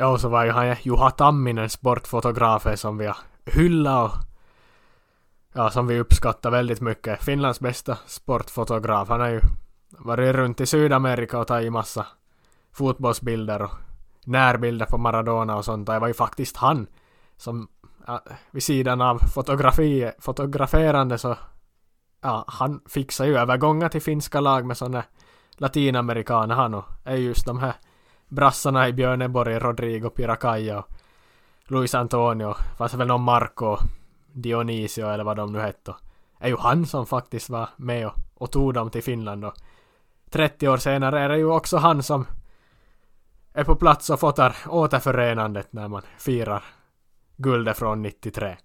[0.00, 4.18] Ja, och så var ju han Juha Tamminen, sportfotografen som vi har hyllat och
[5.52, 7.24] ja, som vi uppskattar väldigt mycket.
[7.24, 9.08] Finlands bästa sportfotograf.
[9.08, 9.40] Han har ju
[9.90, 12.06] varit runt i Sydamerika och tagit massa
[12.72, 13.70] fotbollsbilder och
[14.24, 15.86] närbilder på Maradona och sånt.
[15.86, 16.86] Det var ju faktiskt han
[17.36, 17.68] som
[18.06, 21.36] ja, vid sidan av fotografi, fotograferande så
[22.20, 25.04] ja, han fixar ju övergångar till finska lag med sådana
[25.52, 27.74] latinamerikaner han och är just de här
[28.30, 30.90] brassarna i Björneborg, Rodrigo Piracaya och
[31.64, 33.76] Luis Antonio, Fanns väl någon Marco
[34.32, 35.94] Dionisio eller vad de nu hette.
[36.38, 39.54] är ju han som faktiskt var med och, och tog dem till Finland och
[40.30, 42.26] 30 år senare är det ju också han som
[43.52, 46.64] är på plats och fotar återförenandet när man firar
[47.36, 48.56] guldet från 93.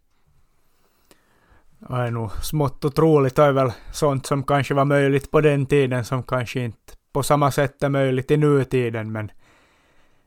[1.79, 3.35] Det är nog smått otroligt.
[3.35, 7.23] Det är väl sånt som kanske var möjligt på den tiden som kanske inte på
[7.23, 9.31] samma sätt är möjligt i nutiden men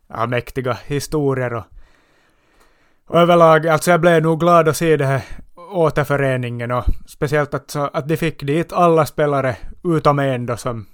[0.09, 1.65] ja, mäktiga historier och
[3.11, 5.23] överlag, alltså jag blev nog glad att se det här
[5.71, 10.87] återföreningen och speciellt att, så, att de fick dit alla spelare utom en då som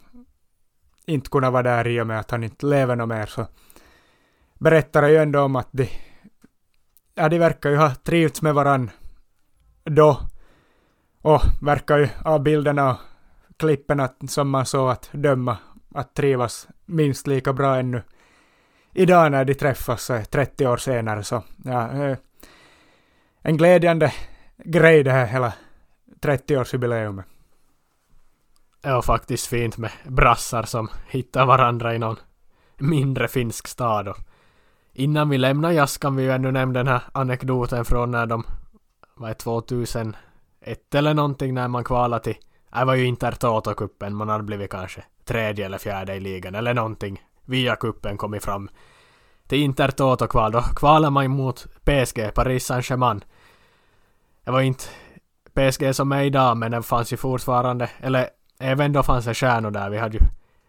[1.07, 3.27] inte kunde vara där i och med att han inte lever något mer.
[3.27, 3.47] Så
[4.59, 5.89] berättar ju ändå om att de,
[7.15, 8.91] ja, de verkar ju ha trivts med varann
[9.85, 10.21] då.
[11.23, 12.99] Och verkar ju av bilderna och
[13.57, 15.57] klippen som man såg att döma
[15.95, 18.03] att trivas minst lika bra ännu
[18.95, 21.23] idag när de träffas eh, 30 år senare.
[21.23, 22.17] Så ja, eh,
[23.43, 24.13] en glädjande
[24.57, 25.53] grej det här hela
[26.21, 27.25] 30-årsjubileumet.
[28.83, 32.17] Ja, faktiskt fint med brassar som hittar varandra i någon
[32.79, 34.09] mindre finsk stad.
[34.09, 34.19] Och
[34.93, 38.45] innan vi lämnar jazz kan vi ju ännu nämna den här anekdoten från när de
[39.15, 40.15] var 2001
[40.95, 42.37] eller någonting när man kvalade till
[42.75, 47.23] det var ju Intertoto-cupen, man hade blivit kanske tredje eller fjärde i ligan eller någonting
[47.45, 48.69] via kuppen kommit fram
[49.47, 50.53] till Inter-Toto-kval.
[50.53, 53.25] Då kvalade man mot PSG, Paris Saint-Germain.
[54.45, 54.85] Det var inte
[55.55, 58.29] PSG som är idag, men det fanns ju fortfarande, eller
[58.59, 59.91] även då fanns det stjärnor där.
[59.91, 60.25] Vi hade ju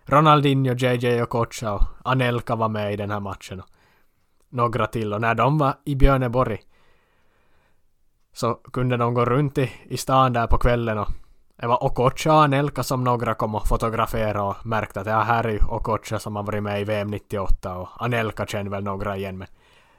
[0.05, 3.59] Ronaldinho, JJ och Kocha och Anelka var med i den här matchen.
[3.59, 3.67] Och
[4.49, 5.13] några till.
[5.13, 6.57] Och när de var i Björneborg
[8.33, 11.07] så kunde de gå runt i, i stan där på kvällen och
[11.55, 15.43] det var Okocha och Anelka som några kom och fotograferade och märkte att ja, här
[15.43, 19.17] är ju Okocha som har varit med i VM 98 och Anelka känner väl några
[19.17, 19.47] igen men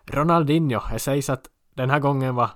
[0.04, 2.50] Ronaldinho, det sägs att den här gången var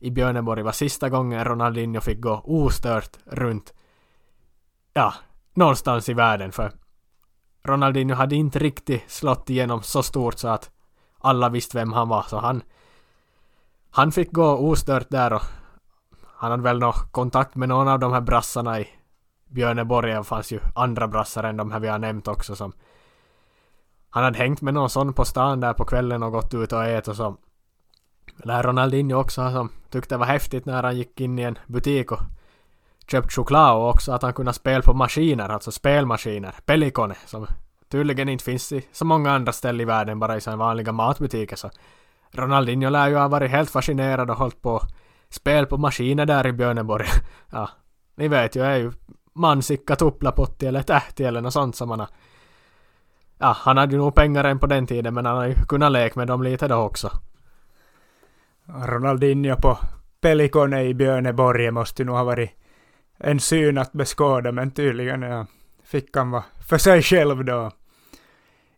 [0.00, 3.74] i Björneborg var sista gången Ronaldinho fick gå ostört runt
[4.92, 5.14] ja,
[5.54, 6.72] någonstans i världen för
[7.62, 10.70] Ronaldinho hade inte riktigt slått igenom så stort så att
[11.18, 12.62] alla visste vem han var så han
[13.90, 15.42] han fick gå ostört där och
[16.40, 18.88] han hade väl nå kontakt med någon av de här brassarna i
[19.48, 20.12] Björneborg.
[20.12, 22.72] Det fanns ju andra brassar än de här vi har nämnt också som
[24.10, 26.84] han hade hängt med någon sån på stan där på kvällen och gått ut och
[26.84, 27.36] ätit och så.
[28.36, 32.12] Lär Ronaldinho också som tyckte det var häftigt när han gick in i en butik
[32.12, 32.20] och
[33.10, 37.46] köpt choklad och också att han kunde spela på maskiner, alltså spelmaskiner, Pelikone, som
[37.88, 41.56] tydligen inte finns i så många andra ställen i världen, bara i sådana vanliga matbutiker.
[41.56, 41.70] Så
[42.30, 44.82] Ronaldinho lär ju ha varit helt fascinerad och hållit på
[45.30, 47.06] spel på maskiner där i Björneborg.
[47.50, 47.70] ja,
[48.16, 48.92] ni vet ju, är ju
[49.34, 52.08] mansikka tupplapotti eller tähti eller något sånt som han har
[53.38, 55.92] Ja, han hade ju nog pengar än på den tiden men han har ju kunnat
[55.92, 57.10] leka med dem lite då också.
[58.66, 59.78] Ronaldinho på
[60.20, 62.50] Pelikone i Björneborg måste ju nog ha varit
[63.18, 65.46] en syn att beskåda men tydligen ja,
[65.84, 67.70] fick han vara för sig själv då.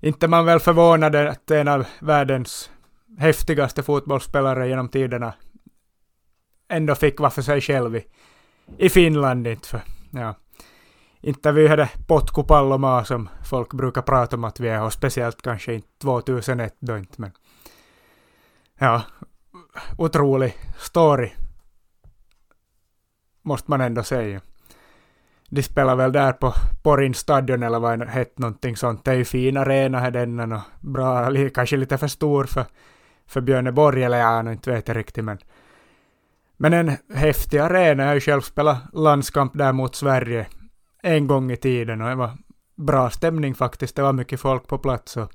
[0.00, 2.70] Inte man väl förvånad att en av världens
[3.18, 5.32] häftigaste fotbollsspelare genom tiderna
[6.70, 8.06] ändå fick vara för sig själv i,
[8.78, 9.80] i Finland inte för,
[10.10, 10.34] ja.
[11.22, 15.74] Inte vi hade potkupallomaa som folk brukar prata om att vi är och speciellt kanske
[15.74, 17.32] inte 2001 då inte men
[18.78, 19.02] ja,
[19.98, 21.30] otrolig story
[23.42, 24.40] måste man ändå säga.
[25.48, 29.04] De spelar väl där på Porin stadion eller vad det hette någonting sånt.
[29.04, 32.64] Det är ju fin arena här denna och bra, kanske lite för stor för,
[33.26, 35.38] för Björneborg eller jag inte vet jag riktigt men
[36.62, 38.02] men en häftig arena.
[38.02, 40.46] Jag har ju själv spelat landskamp där mot Sverige
[41.02, 42.30] en gång i tiden och det var
[42.76, 43.96] bra stämning faktiskt.
[43.96, 45.32] Det var mycket folk på plats och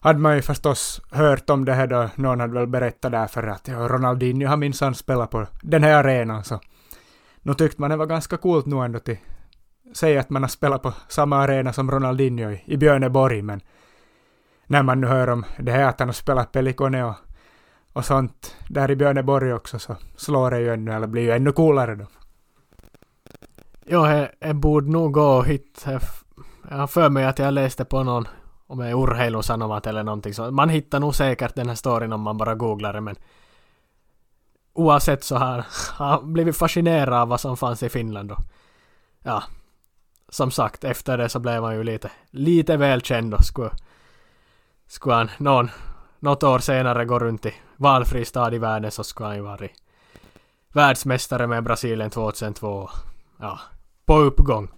[0.00, 2.08] hade man ju förstås hört om det här då.
[2.14, 6.44] Någon hade väl berättat därför att ja, Ronaldinho har minsann spelat på den här arenan
[6.44, 6.60] så
[7.42, 9.18] nu tyckte man det var ganska coolt nu ändå till
[9.94, 13.60] säga att man har spelat på samma arena som Ronaldinho i, i Björneborg men
[14.66, 17.16] när man nu hör om det här att han har spelat Pelikone och,
[17.92, 21.52] och sånt där i Björneborg också så slår det ju ännu, eller blir ju ännu
[21.52, 22.06] coolare då.
[23.86, 25.86] Ja, jag, borde nog gå hit.
[26.70, 28.28] Jag har för mig att jag läste på någon
[28.66, 30.50] om det är urheilosanomat eller någonting så.
[30.50, 33.16] Man hittar nog säkert den här storyn om man bara googlar det men
[34.72, 38.36] oavsett så har han blivit fascinerad av vad som fanns i Finland då.
[39.22, 39.42] Ja,
[40.28, 43.70] som sagt efter det så blev han ju lite, lite välkänd då skulle,
[44.86, 45.70] skulle han någon,
[46.22, 49.70] något år senare gå runt i valfri stad i världen så skulle han ju varit
[50.72, 52.90] världsmästare med Brasilien 2002.
[53.40, 53.60] Ja,
[54.06, 54.68] på uppgång.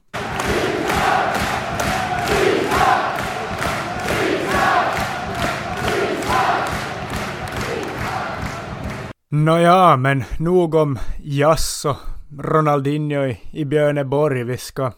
[9.28, 11.96] Nåja, men nog om jazz och
[12.38, 14.44] Ronaldinho i, i Björneborg.
[14.44, 14.92] Vi ska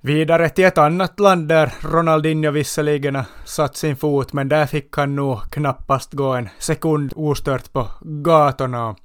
[0.00, 4.96] vidare till ett annat land där Ronaldinho visserligen har satt sin fot, men där fick
[4.96, 8.96] han nog knappast gå en sekund ostört på gatorna.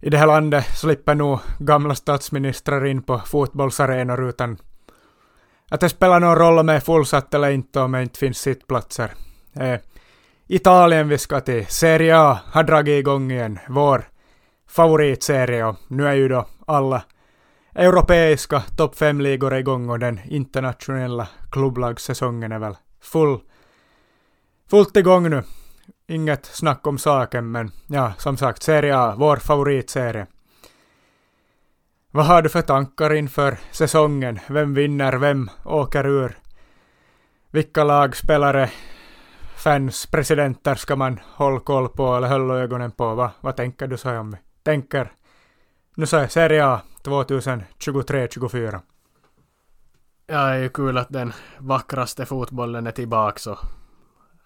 [0.00, 4.58] I det här landet slipper nog gamla statsministrar in på fotbollsarenor utan
[5.70, 8.38] att det spelar någon roll om det är fullsatt eller inte om det inte finns
[8.38, 9.12] sittplatser.
[9.52, 9.80] Eh,
[10.46, 11.66] Italien vi ska till.
[11.66, 13.58] Serie A har dragit igång igen.
[13.68, 14.08] Vår
[14.68, 17.02] favoritserie och nu är ju då alla
[17.74, 23.40] europeiska topp 5-ligor igång och den internationella klubblagssäsongen är väl full,
[24.70, 25.42] fullt igång nu.
[26.06, 30.26] Inget snack om saken men ja, som sagt, Serie A, vår favoritserie.
[32.10, 34.38] Vad har du för tankar inför säsongen?
[34.48, 35.12] Vem vinner?
[35.12, 36.38] Vem åker ur?
[37.50, 38.70] Vilka lagspelare
[39.56, 43.14] fans, presidenter ska man hålla koll på eller hålla ögonen på.
[43.14, 43.30] Va?
[43.40, 45.12] Vad tänker du så om vi tänker
[45.94, 48.80] nu säger Serie A 2023-24.
[50.26, 53.58] Ja, det är ju kul att den vackraste fotbollen är tillbaka så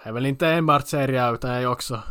[0.03, 2.03] det är väl inte enbart Serie A utan är ju också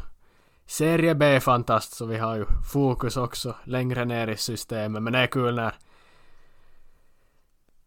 [0.66, 5.28] Serie B-fantast så vi har ju fokus också längre ner i systemet men det är
[5.28, 5.74] kul när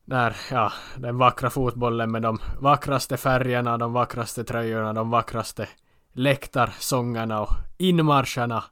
[0.09, 5.69] när, ja, den vackra fotbollen med de vackraste färgerna, de vackraste tröjorna, de vackraste
[6.13, 8.65] läktarsångerna och inmarscherna,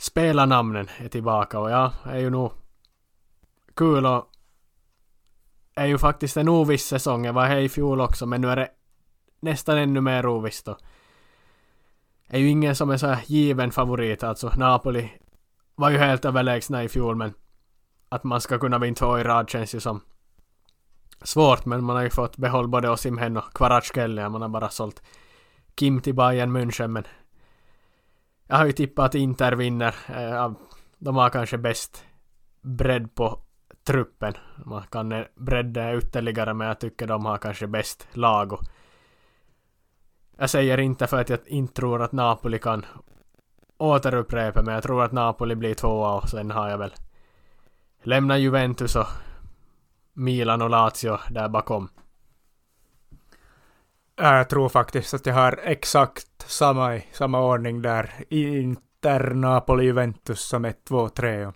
[0.00, 2.52] spelarnamnen är tillbaka och ja, är ju nog
[3.74, 4.30] kul och
[5.74, 7.24] är ju faktiskt en oviss säsong.
[7.24, 8.68] Jag var här i fjol också men nu är det
[9.40, 10.78] nästan ännu mer ovisst och
[12.28, 14.52] är ju ingen som är så här given favorit alltså.
[14.56, 15.12] Napoli
[15.74, 17.34] var ju helt överlägsna i fjol men
[18.08, 20.00] att man ska kunna vinna två i rad känns ju som
[21.22, 24.28] svårt men man har ju fått behålla både Osimhen och Kvaratskhelia.
[24.28, 25.02] Man har bara sålt
[25.74, 27.04] Kim till Bayern München men
[28.50, 29.94] jag har ju tippat att Inter vinner.
[30.08, 30.52] Eh,
[30.98, 32.04] de har kanske bäst
[32.62, 33.40] bredd på
[33.84, 34.34] truppen.
[34.64, 38.52] Man kan eh, bredda ytterligare men jag tycker de har kanske bäst lag.
[38.52, 38.60] Och
[40.38, 42.86] jag säger inte för att jag inte tror att Napoli kan
[43.78, 46.94] återupprepa men jag tror att Napoli blir tvåa och sen har jag väl
[48.02, 49.08] lämnat Juventus och
[50.12, 51.88] Milan och Lazio där bakom.
[54.20, 58.10] Äh, jag tror faktiskt att jag har exakt samma i samma ordning där.
[58.28, 61.52] Inter, Napoli, Juventus som 1, 2, 3.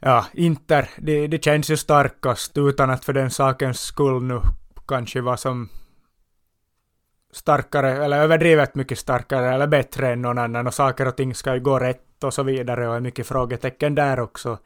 [0.00, 4.40] ja, Inter, det, det känns ju starkast utan att för den sakens skull nu
[4.88, 5.68] kanske vara som
[7.32, 11.54] starkare, eller överdrivet mycket starkare eller bättre än någon annan och saker och ting ska
[11.54, 14.58] ju gå rätt och så vidare och är mycket frågetecken där också.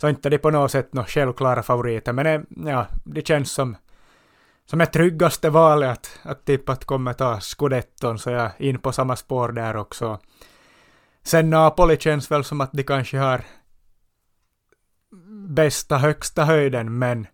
[0.00, 3.76] Så inte det på något sätt några självklara favoriter, men eh, ja, det känns som
[4.70, 8.78] som är tryggaste valet att, att tippa att kommer ta scudetton, så jag är in
[8.78, 10.18] på samma spår där också.
[11.22, 13.44] Sen Napoli känns väl som att de kanske har
[15.48, 17.26] bästa högsta höjden, men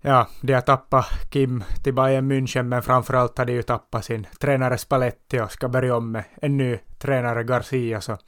[0.00, 4.26] ja, de har tappat Kim till Bayern München, men framförallt har de ju tappat sin
[4.40, 8.18] tränare Spalletti och ska börja om med en ny tränare Garcia, så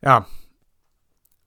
[0.00, 0.24] ja,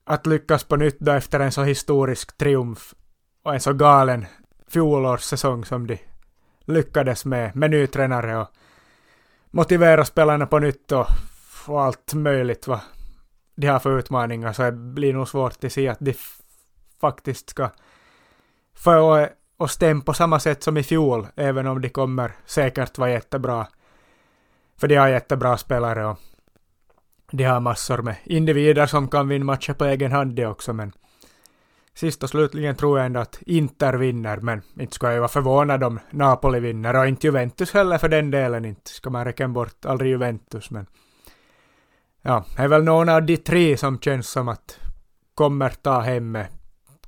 [0.04, 2.94] att lyckas på nytt då efter en så historisk triumf
[3.42, 4.26] och en så galen
[4.74, 5.98] fjolårssäsong som de
[6.64, 8.48] lyckades med, med ny tränare och
[9.50, 11.06] motivera spelarna på nytt och
[11.66, 12.80] allt möjligt vad
[13.54, 16.14] de har för utmaningar så det blir nog svårt att se att de
[17.00, 17.70] faktiskt ska
[18.74, 23.10] få och stäm på samma sätt som i fjol, även om de kommer säkert vara
[23.10, 23.66] jättebra.
[24.76, 26.18] För de har jättebra spelare och
[27.30, 30.92] de har massor med individer som kan vinna matcher på egen hand det också, men
[31.94, 35.84] sist och slutligen tror jag ändå att Inter vinner, men inte ska jag vara förvånad
[35.84, 39.84] om Napoli vinner, och inte Juventus heller för den delen, inte ska man räkna bort
[39.84, 40.86] aldrig Juventus, men
[42.22, 44.78] ja, det är väl någon av de tre som känns som att
[45.34, 46.46] kommer ta hemme,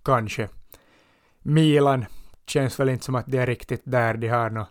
[0.05, 0.49] kanske.
[1.43, 2.05] Milan
[2.47, 4.69] känns väl inte som att de är riktigt där, de har något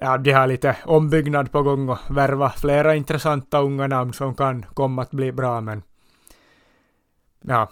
[0.00, 4.62] ja, de har lite ombyggnad på gång och värva flera intressanta unga namn som kan
[4.74, 5.82] komma att bli bra, men
[7.40, 7.70] ja,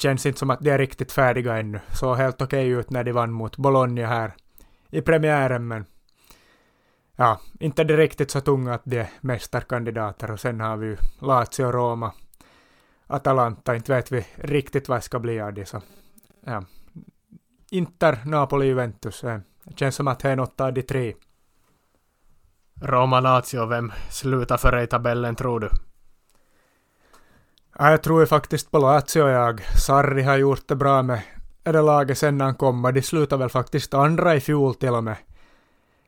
[0.00, 1.80] känns inte som att de är riktigt färdiga ännu.
[1.92, 4.34] Så helt okej okay ut när de vann mot Bologna här
[4.90, 5.84] i premiären, men
[7.16, 10.30] ja, inte det riktigt så tunga att de är mästarkandidater.
[10.30, 12.12] Och sen har vi ju Lazio, Roma,
[13.06, 15.66] Atalanta, inte vet vi riktigt vad det ska bli av det.
[15.66, 15.82] Så,
[16.44, 16.64] ja.
[17.70, 19.20] Inter, Napoli, Juventus.
[19.20, 19.42] Det
[19.76, 21.14] känns som att det är något av de tre.
[22.82, 25.68] Roma, Lazio, vem slutar före i tabellen tror du?
[27.82, 29.60] Jag tror ju faktiskt på Lazio jag.
[29.60, 31.20] Sarri har gjort det bra med
[31.62, 32.92] det laget sen han kommer.
[32.92, 35.16] De slutade väl faktiskt andra i fjol till och med.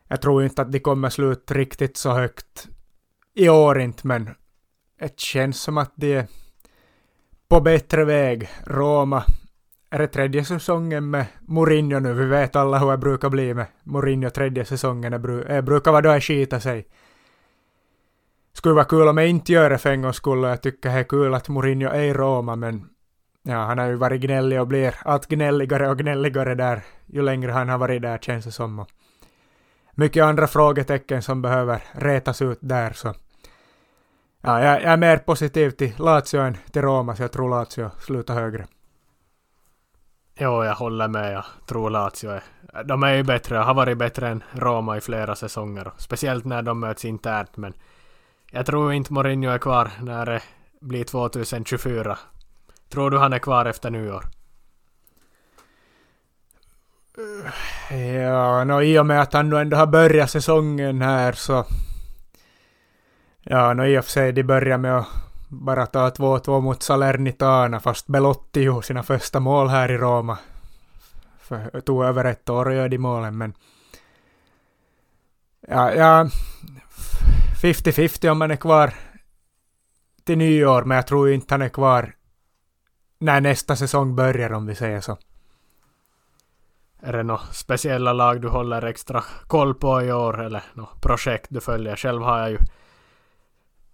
[0.09, 2.69] Jag tror inte att de kommer sluta riktigt så högt
[3.35, 4.31] i år inte, men
[5.01, 6.27] det känns som att de är
[7.49, 8.49] på bättre väg.
[8.65, 9.25] Roma,
[9.91, 12.13] är det tredje säsongen med Mourinho nu?
[12.13, 15.13] Vi vet alla hur det brukar bli med Mourinho tredje säsongen.
[15.13, 16.87] Det brukar vara då det skita sig
[18.53, 20.43] skulle vara kul om jag inte gör det för en gångs skull.
[20.43, 22.89] Jag tycker det är kul att Mourinho är i Roma, men
[23.43, 27.53] ja, han har ju varit gnällig och blir allt gnälligare och gnälligare där ju längre
[27.53, 28.79] han har varit där känns det som.
[28.79, 28.89] Och
[29.95, 33.15] mycket andra frågetecken som behöver rätas ut där så.
[34.41, 37.91] Ja, jag, jag är mer positiv till Lazio än till Roma, så jag tror Lazio
[37.99, 38.67] slutar högre.
[40.39, 41.33] Jo, jag håller med.
[41.33, 42.43] Jag tror Lazio är...
[42.85, 45.93] De är ju bättre, har varit bättre än Roma i flera säsonger.
[45.97, 47.75] Speciellt när de möts internt, men
[48.55, 50.43] jag tror inte Mourinho är kvar när det
[50.81, 52.19] blir 2024.
[52.89, 54.25] Tror du han är kvar efter nyår?
[58.25, 61.65] Ja, no, i och med att han nu ändå har börjat säsongen här så...
[63.43, 65.09] Ja, no, i och för sig de börjar med att
[65.49, 70.39] bara ta 2-2 mot Salernitana fast Belotti gjorde sina första mål här i Roma.
[71.41, 73.55] För det tog över ett år att göra de målen men...
[75.69, 76.29] Ja, ja
[77.63, 78.95] 50-50 om han är kvar
[80.25, 82.15] till nyår, men jag tror inte han är kvar
[83.19, 85.19] när nästa säsong börjar om vi säger så.
[87.01, 91.47] Är det några speciella lag du håller extra koll på i år eller något projekt
[91.51, 91.97] du följer?
[91.97, 92.59] Själv har jag ju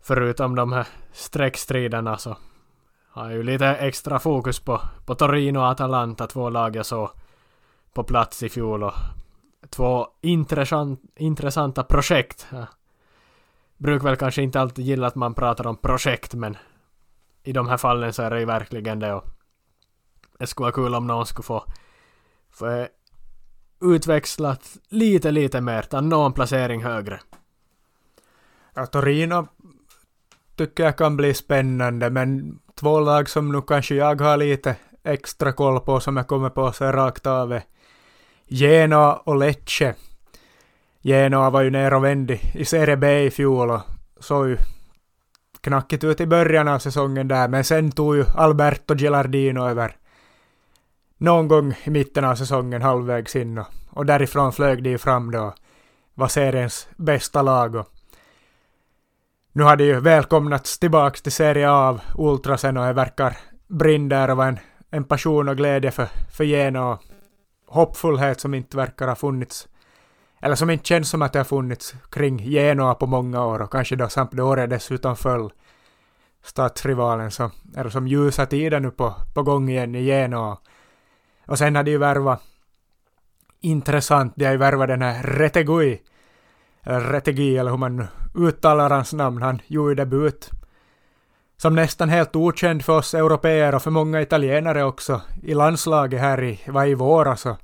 [0.02, 2.36] förutom de här streckstriderna så
[3.10, 7.10] har jag ju lite extra fokus på, på Torino och Atalanta, två lag jag såg
[7.92, 8.94] på plats i fjol och
[9.70, 12.46] två intressant, intressanta projekt
[13.78, 16.56] brukar väl kanske inte alltid gilla att man pratar om projekt men
[17.42, 19.24] i de här fallen så är det ju verkligen det och
[20.38, 21.64] det skulle vara kul om någon skulle få,
[22.50, 22.86] få
[23.80, 27.20] utväxlat lite, lite mer, ta någon placering högre.
[28.74, 29.46] Ja, Torino
[30.56, 35.52] tycker jag kan bli spännande, men två lag som nu kanske jag har lite extra
[35.52, 37.62] koll på som jag kommer på så rakt av är
[38.46, 39.94] Genoa och Lecce.
[41.08, 43.80] Genoa var ju ner och vände i Serie B i fjol och
[44.20, 44.58] såg ju
[45.60, 49.96] knackigt ut i början av säsongen där, men sen tog ju Alberto Gilardino över
[51.18, 55.30] någon gång i mitten av säsongen, halvvägs in och, och därifrån flög de ju fram
[55.30, 55.54] då,
[56.14, 57.88] var seriens bästa lag och
[59.52, 63.36] Nu har de ju välkomnats tillbaks till Serie A av Ultrasen och det verkar
[63.68, 64.58] brinna där och vara en,
[64.90, 66.92] en passion och glädje för, för Genoa.
[66.92, 67.02] och
[67.66, 69.68] hoppfullhet som inte verkar ha funnits
[70.40, 73.72] eller som inte känns som att det har funnits kring Genoa på många år och
[73.72, 75.52] kanske då Sampdoria dessutom föll.
[76.42, 80.58] Stadsrivalen så är det som ljusa tider nu på, på gång igen i Genoa.
[81.46, 82.42] Och sen har de ju värvat
[83.60, 86.00] intressant, de har ju värvat den här Retegui,
[86.82, 90.50] eller Retegi eller hur man nu uttalar hans namn, han gjorde debut
[91.56, 96.42] som nästan helt okänd för oss europeer och för många italienare också i landslaget här
[96.42, 97.56] i, var i våras och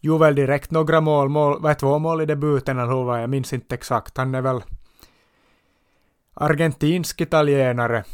[0.00, 3.30] gjorde väl direkt några mål, mål var två mål i debuten eller hur var jag
[3.30, 4.62] minns inte exakt, han är väl
[6.34, 8.04] argentinsk italienare.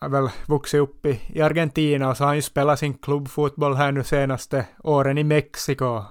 [0.00, 3.74] Har väl vuxit upp i, i Argentina och så har han ju spelat sin klubbfotboll
[3.74, 6.04] här nu senaste åren i Mexiko.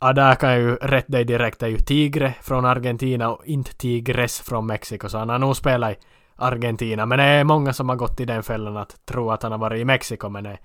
[0.00, 1.60] Ja, där kan jag ju rätt dig direkt.
[1.60, 5.08] Det är ju Tigre från Argentina och inte Tigres från Mexiko.
[5.08, 5.96] Så han har nog spelat i
[6.36, 7.06] Argentina.
[7.06, 9.58] Men det är många som har gått i den fällan att tro att han har
[9.58, 10.28] varit i Mexiko.
[10.28, 10.60] Men det är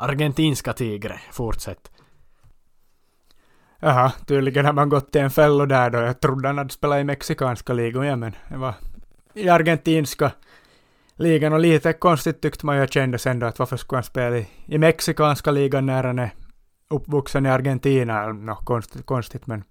[0.00, 1.20] argentinska Tigre.
[1.32, 1.90] Fortsätt.
[3.78, 5.98] Jaha, tydligen har man gått till en fälla där då.
[5.98, 8.74] Jag trodde han hade spelat i mexikanska ligan, ja, men det var
[9.34, 10.32] i argentinska
[11.16, 14.48] ligan och lite konstigt tyckte man ju kändes ändå att varför skulle han spela i,
[14.66, 16.30] i mexikanska ligan när han är
[16.88, 18.32] uppvuxen i Argentina?
[18.32, 19.64] No, konstigt, konstigt men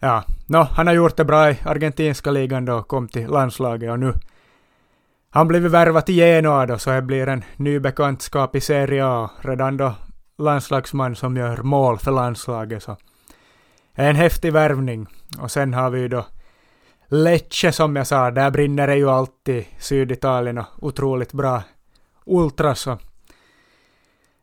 [0.00, 3.90] ja, nå, han har gjort det bra i argentinska ligan då och kom till landslaget
[3.90, 4.12] och nu
[5.36, 9.30] han blivit värvad till Genoa då så det blir en ny bekantskap i Serie A
[9.40, 9.94] redan då
[10.38, 12.82] landslagsman som gör mål för landslaget.
[12.82, 12.96] Så
[13.94, 15.06] en häftig värvning.
[15.38, 16.26] Och sen har vi ju då
[17.08, 21.62] Lecce som jag sa, där brinner det ju alltid Syditalien och otroligt bra
[22.26, 22.88] Ultras.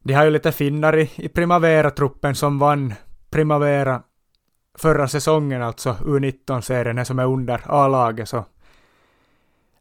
[0.04, 2.94] De har ju lite finnar i, i Primavera-truppen som vann
[3.30, 4.02] Primavera
[4.78, 8.30] förra säsongen, alltså U19-serien, som är under A-laget.
[8.30, 8.46] Så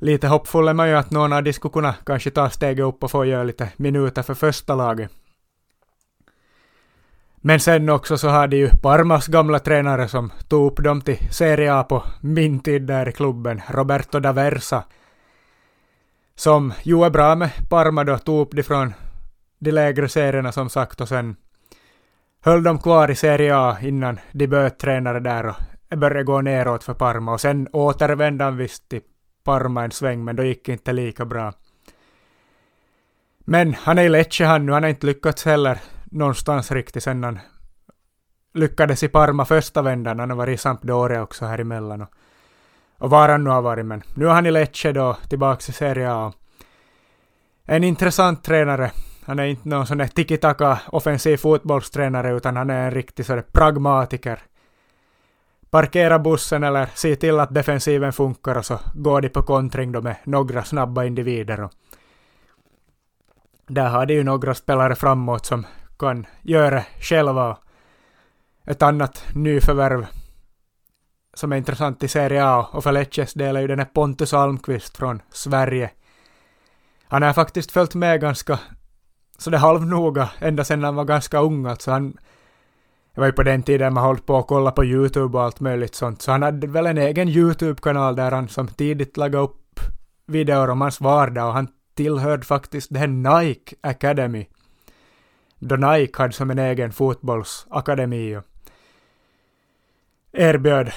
[0.03, 3.05] lite hoppfull är man ju att någon av de skulle kunna kanske ta steget upp
[3.05, 5.11] och få göra lite minuter för första laget.
[7.37, 11.33] Men sen också så har de ju Parmas gamla tränare som tog upp dem till
[11.33, 14.83] Serie A på min tid där i klubben, Roberto D'Aversa.
[16.35, 18.95] Som ju är bra med Parma då, tog upp de från
[19.59, 21.37] de lägre serierna som sagt och sen
[22.45, 26.85] höll de kvar i Serie A innan de böt tränare där och började gå neråt
[26.85, 29.01] för Parma och sen återvände han visst till
[29.45, 31.53] Parma en sväng men då gick det inte lika bra.
[33.39, 37.25] Men han är i Lecce han nu, han har inte lyckats heller någonstans riktigt sen
[37.25, 37.39] han
[38.55, 40.19] lyckades i Parma första vändan.
[40.19, 42.01] Han har varit i Sampdoria också här emellan.
[42.01, 42.09] Och,
[42.99, 45.73] och var han nu har varit, men nu är han i Lecce då, tillbaka i
[45.73, 46.33] Serie A.
[47.65, 48.91] En intressant tränare.
[49.25, 53.43] Han är inte någon sån där tiki-taka offensiv fotbollstränare, utan han är en riktig sån
[53.53, 54.39] pragmatiker.
[55.73, 60.03] Parkera bussen eller se till att defensiven funkar och så går de på kontring då
[60.03, 61.61] med några snabba individer.
[61.61, 61.73] Och
[63.67, 65.67] där har de ju några spelare framåt som
[65.99, 67.59] kan göra själva.
[68.67, 70.07] Ett annat nyförvärv
[71.35, 74.35] som är intressant i Serie A och för Lecces del är ju den här Pontus
[74.35, 75.91] Almqvist från Sverige.
[77.09, 78.59] Han har faktiskt följt med ganska
[79.39, 81.67] så det halvnoga ända sedan han var ganska ung.
[81.67, 82.17] Alltså han,
[83.15, 85.61] det var ju på den tiden man höll på att kolla på YouTube och allt
[85.61, 86.23] möjligt sånt.
[86.23, 89.81] Så han hade väl en egen YouTube-kanal där han som tidigt lagade upp
[90.27, 94.47] videor om hans vardag och han tillhörde faktiskt det här Nike Academy
[95.59, 98.45] då Nike hade som en egen fotbollsakademi och
[100.33, 100.93] erbjöd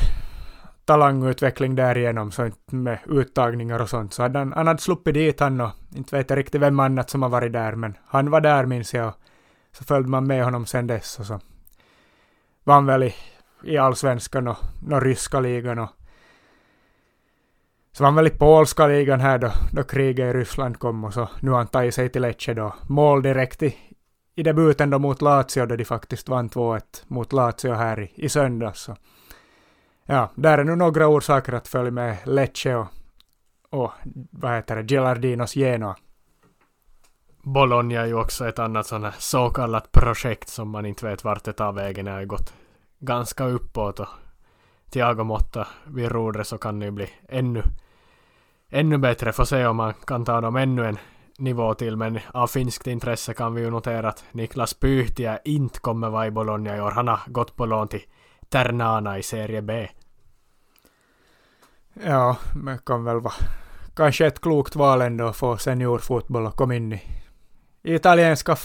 [0.86, 4.14] talangutveckling därigenom, så inte med uttagningar och sånt.
[4.14, 7.10] Så hade han, han hade sluppit dit han och inte vet jag riktigt vem annat
[7.10, 9.14] som har varit där, men han var där minns jag.
[9.72, 11.40] Så följde man med honom sen dess och så
[12.66, 13.14] vann väl i,
[13.64, 14.58] i allsvenskan och,
[14.92, 15.90] och ryska ligan och
[17.92, 21.30] så vann väl i polska ligan här då, då kriget i Ryssland kom och så
[21.40, 22.76] nu har han tagit sig till Lecce då.
[22.88, 23.76] Mål direkt i,
[24.36, 28.30] i debuten då mot Lazio där de faktiskt vann 2-1 mot Lazio här i, i
[28.30, 28.82] söndags.
[28.82, 28.96] Så.
[30.06, 32.88] Ja, där är nu några orsaker att följa med Lecce och,
[33.70, 33.92] och
[34.32, 35.96] vad heter det, Gilardinos Genoa.
[37.48, 41.24] Bologna är ju också ett annat sånt här så kallat projekt som man inte vet
[41.24, 42.06] vart det tar vägen.
[42.06, 42.54] Det har ju gått
[43.00, 44.08] ganska uppåt och
[44.90, 47.64] Thiago Motta vid rodret så kan det ju bli ännu,
[48.70, 49.32] ännu bättre.
[49.32, 50.98] Får se om man kan ta dem ännu en
[51.38, 56.10] nivå till, men av finskt intresse kan vi ju notera att Niklas Pyhtiä inte kommer
[56.10, 56.92] vara i Bologna i år.
[56.92, 58.04] Han har gått på lån till
[58.50, 59.90] Ternana i Serie B.
[62.04, 63.34] Ja, men kan väl vara
[63.96, 67.02] kanske ett klokt val ändå att få seniorfotboll och komma in i
[67.86, 68.56] i italienska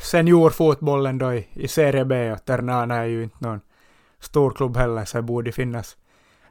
[0.00, 3.60] seniorfotbollen då i, i Serie B och Ternana är ju inte någon
[4.20, 5.96] stor klubb heller så det borde finnas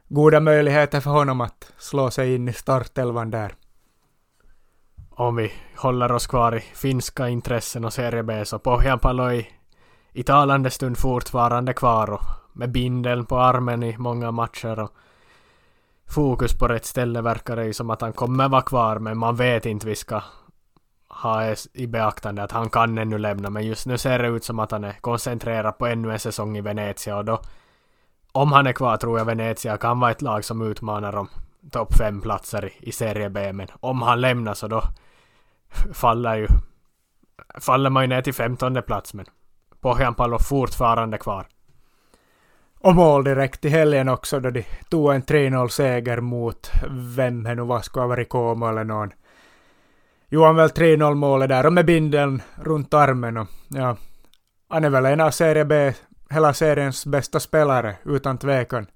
[0.08, 3.54] goda möjligheter för honom att slå sig in i startelvan där.
[5.10, 9.48] Om vi håller oss kvar i finska intressen och Serie B så Pohjanpalo i,
[10.12, 14.90] i talande stund fortfarande kvar och med bindeln på armen i många matcher och
[16.08, 19.36] fokus på rätt ställe verkar det ju som att han kommer vara kvar men man
[19.36, 20.22] vet inte vi ska
[21.22, 24.58] ha i beaktande att han kan ännu lämna men just nu ser det ut som
[24.58, 27.40] att han är koncentrerad på ännu en säsong i Venezia och då
[28.32, 31.28] om han är kvar tror jag Venezia kan vara ett lag som utmanar om
[31.70, 34.82] topp fem platser i, i Serie B men om han lämnar så då
[35.92, 36.46] faller ju
[37.60, 39.26] faller man ju ner till femtonde plats men
[39.80, 41.46] Pohjanpalo fortfarande kvar.
[42.80, 47.54] Och mål direkt i helgen också då de tog en 3-0 seger mot vem det
[47.54, 49.12] nu var, skulle ha varit Como eller någon.
[50.28, 53.96] Johan väl 3-0 målet där och med bindeln runt armen och ja,
[54.68, 55.92] han är väl en av Serie B,
[56.30, 58.86] hela seriens bästa spelare utan tvekan.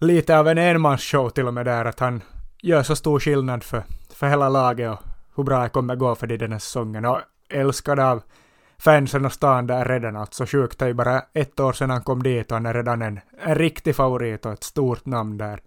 [0.00, 2.22] Lite av en enmansshow till och med där att han
[2.62, 3.82] gör så stor skillnad för,
[4.14, 4.98] för hela laget och
[5.36, 8.22] hur bra det kommer gå för det den här säsongen och älskad av
[8.78, 10.16] fansen och stan där redan.
[10.16, 12.74] Alltså sjukt, det är ju bara ett år sedan han kom dit och han är
[12.74, 15.60] redan en, en riktig favorit och ett stort namn där.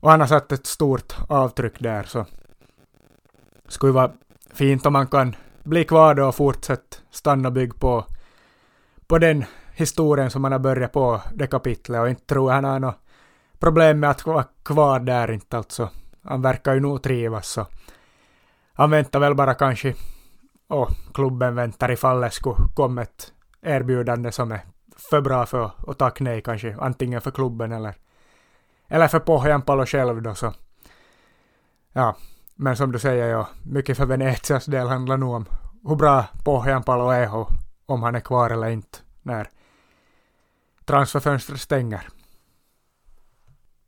[0.00, 2.26] Och han har satt ett stort avtryck där så
[3.70, 4.12] skulle vara
[4.54, 8.04] fint om man kan bli kvar då och fortsätta stanna och bygga på,
[9.06, 9.44] på den
[9.74, 13.00] historien som man har börjat på det kapitlet och inte tror jag han har något
[13.58, 15.88] problem med att vara kvar där inte alltså.
[16.22, 17.66] Han verkar ju nog trivas så
[18.72, 19.94] han väntar väl bara kanske
[20.68, 24.60] och klubben väntar ifall det skulle komma ett erbjudande som är
[25.10, 27.94] för bra för att tacka nej kanske, antingen för klubben eller,
[28.88, 30.52] eller för Pohjanpalo själv då så.
[31.92, 32.16] Ja,
[32.62, 35.46] men som du säger, ja, mycket för Venezias del handlar nog om
[35.84, 37.50] hur bra Pohjanpalo är och
[37.86, 39.48] om han är kvar eller inte när
[40.84, 42.08] transferfönstret stänger.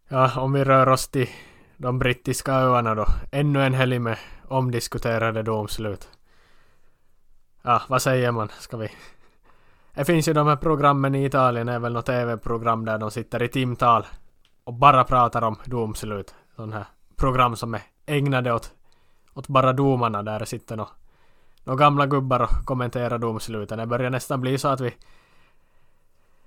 [0.08, 1.28] Ja, om vi rör oss till
[1.76, 3.06] de brittiska öarna då.
[3.32, 4.18] Ännu en helg med
[4.48, 6.08] omdiskuterade domslut.
[7.62, 8.48] Ja, vad säger man?
[8.58, 8.88] Ska vi...
[9.94, 13.10] Det finns ju de här programmen i Italien, det är väl något TV-program där de
[13.10, 14.06] sitter i timtal
[14.64, 16.34] och bara pratar om domslut.
[16.56, 18.72] Sådana här program som är ägnade åt,
[19.34, 23.78] åt bara domarna där det sitter några gamla gubbar och kommenterar domsluten.
[23.78, 24.94] Det börjar nästan bli så att vi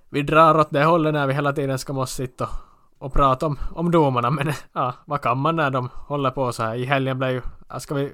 [0.08, 2.50] vi drar åt det hållet när vi hela tiden ska måste sitta och,
[2.98, 6.62] och prata om, om domarna men ja, vad kan man när de håller på så
[6.62, 6.74] här?
[6.74, 7.42] I helgen blev ju,
[7.78, 8.12] ska vi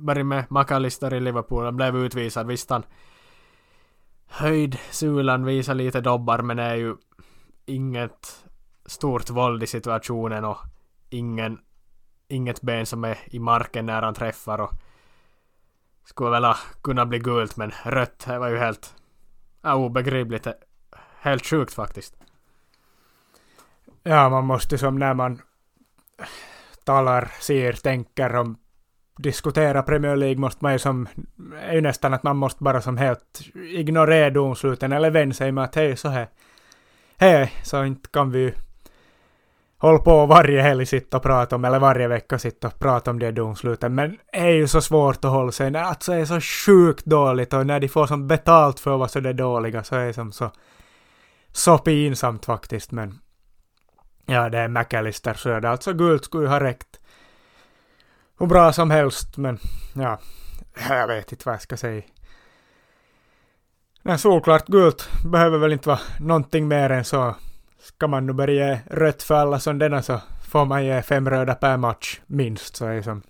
[0.00, 2.82] börja med McAllister i Liverpool, han blev utvisad visst han
[4.26, 6.96] höjd sulan visar lite dobbar men det är ju
[7.66, 8.44] inget
[8.86, 10.58] stort våld i situationen och
[11.10, 11.58] ingen
[12.30, 14.72] inget ben som är i marken när han träffar och
[16.04, 18.94] skulle väl ha kunnat bli gult men rött, det var ju helt
[19.62, 20.46] ja, obegripligt.
[21.20, 22.14] Helt sjukt faktiskt.
[24.02, 25.42] Ja, man måste som när man
[26.84, 28.56] talar, ser, tänker om
[29.16, 31.08] diskutera Premier League måste man ju som,
[31.60, 35.64] är ju nästan att man måste bara som helt ignorera domsluten eller vända sig med
[35.64, 36.28] att hej så här,
[37.16, 38.54] hej, så inte kan vi
[39.80, 43.18] håll på varje helg sitta och prata om, eller varje vecka sitta och prata om
[43.18, 46.40] de domsluten, men det är ju så svårt att hålla sig, alltså det är så
[46.40, 49.96] sjukt dåligt och när de får som betalt för att vara så där dåliga så
[49.96, 50.50] är det som så,
[51.52, 53.18] så pinsamt faktiskt, men
[54.26, 57.00] ja, det är McAllister så är det alltså gult skulle ju ha räckt
[58.38, 59.58] hur bra som helst, men
[59.94, 60.18] ja,
[60.88, 62.02] jag vet inte vad jag ska säga.
[64.02, 67.34] Men solklart gult behöver väl inte vara någonting mer än så
[67.94, 71.30] ska man nu börja ge rött för alla som denna så får man ge fem
[71.30, 72.76] röda per match minst.
[72.76, 73.20] Så är det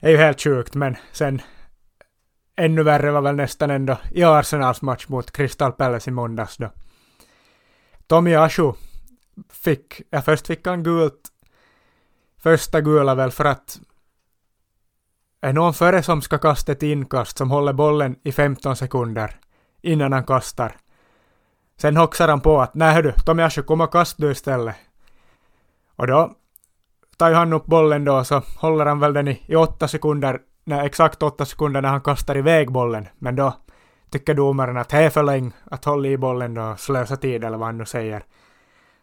[0.00, 1.42] är ju helt sjukt men sen
[2.56, 6.70] ännu värre var väl nästan ändå i Arsenals match mot Crystal Palace i måndags då.
[8.06, 8.72] Tommy Ashu
[9.50, 11.28] fick, ja först fick han gult,
[12.42, 13.80] första gula väl för att
[15.40, 19.40] är någon före som ska kasta ett inkast som håller bollen i 15 sekunder
[19.82, 20.76] innan han kastar
[21.76, 24.76] Sen hoxar han på att nej hördu, Tommy Asche kom och kast du istället.
[25.96, 26.34] Och då
[27.16, 30.40] tar ju han upp bollen då så håller han väl den i, i åtta sekunder,
[30.64, 33.08] nej, exakt åtta sekunder när han kastar iväg bollen.
[33.18, 33.54] Men då
[34.10, 37.44] tycker domaren att det är för länge att hålla i bollen då och slösa tid
[37.44, 38.24] eller vad han nu säger.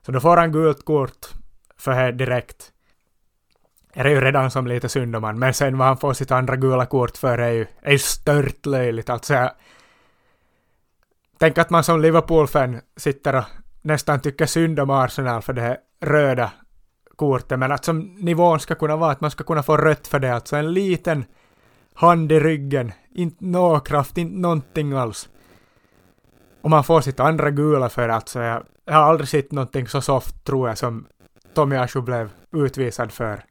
[0.06, 1.28] Så då får han gult kort
[1.78, 2.72] för det direkt.
[3.94, 6.32] Det är ju redan som lite synd om han, men sen vad han får sitt
[6.32, 9.10] andra gula kort för är ju, är ju stört löjligt.
[9.10, 9.52] Alltså jag,
[11.44, 13.44] Tänk att man som Liverpool-fan sitter och
[13.82, 16.52] nästan tycker synd om Arsenal för det här röda
[17.16, 20.20] kortet, men att som nivån ska kunna vara att man ska kunna få rött för
[20.20, 21.26] det, alltså en liten
[21.94, 25.30] hand i ryggen, inte nå kraft, inte någonting alls.
[26.62, 30.02] Och man får sitt andra gula för alltså jag, jag har aldrig sett någonting så
[30.02, 31.08] soft tror jag som
[31.54, 33.44] Tommy Ashu blev utvisad för.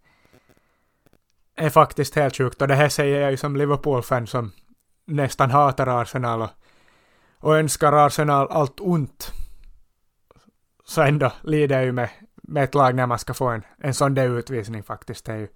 [1.57, 4.53] Det är faktiskt helt sjukt och det här säger jag ju som Liverpool-fan som
[5.07, 6.51] nästan hatar Arsenal och,
[7.43, 9.33] och önskar Arsenal allt ont.
[10.85, 13.95] Så ändå lider jag ju med, med ett lag när man ska få en, en
[13.95, 15.25] sån där utvisning faktiskt.
[15.25, 15.49] Det är ju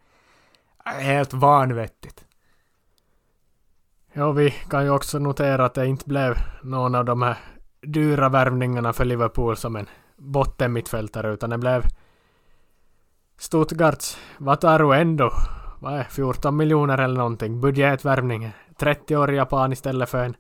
[0.84, 2.24] helt vanvettigt.
[4.12, 7.36] Ja, vi kan ju också notera att det inte blev någon av de här
[7.80, 11.82] dyra värvningarna för Liverpool som en bottenmittfältare utan det blev
[13.38, 15.32] Stuttgarts Wataru ändå,
[15.80, 18.52] vad är 14 miljoner eller någonting, budgetvärvning.
[18.76, 20.36] 30 år japan istället för en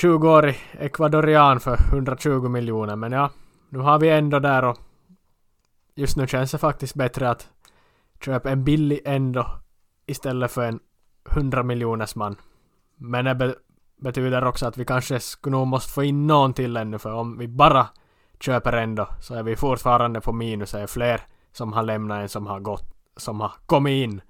[0.00, 2.96] 20-årig ekvadorian för 120 miljoner.
[2.96, 3.30] Men ja,
[3.68, 4.78] nu har vi ändå där och
[5.94, 7.48] just nu känns det faktiskt bättre att
[8.24, 9.46] köpa en billig ändå
[10.06, 10.80] istället för en
[11.30, 12.36] 100 miljoners man.
[12.96, 13.54] Men det be
[13.96, 17.38] betyder också att vi kanske skulle nog måste få in någon till ännu för om
[17.38, 17.86] vi bara
[18.40, 20.72] köper ändå så är vi fortfarande på minus.
[20.72, 21.20] Det är fler
[21.52, 22.84] som har lämnat än som har gått,
[23.16, 24.20] som har kommit in.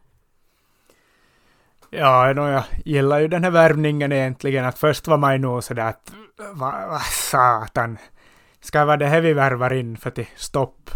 [1.91, 4.64] Ja, no, jag gillar ju den här värvningen egentligen.
[4.64, 6.12] Att först var man ju nog sådär att
[6.53, 7.99] vad va, satan.
[8.61, 10.91] Ska vara det här vi värvar in för till stopp.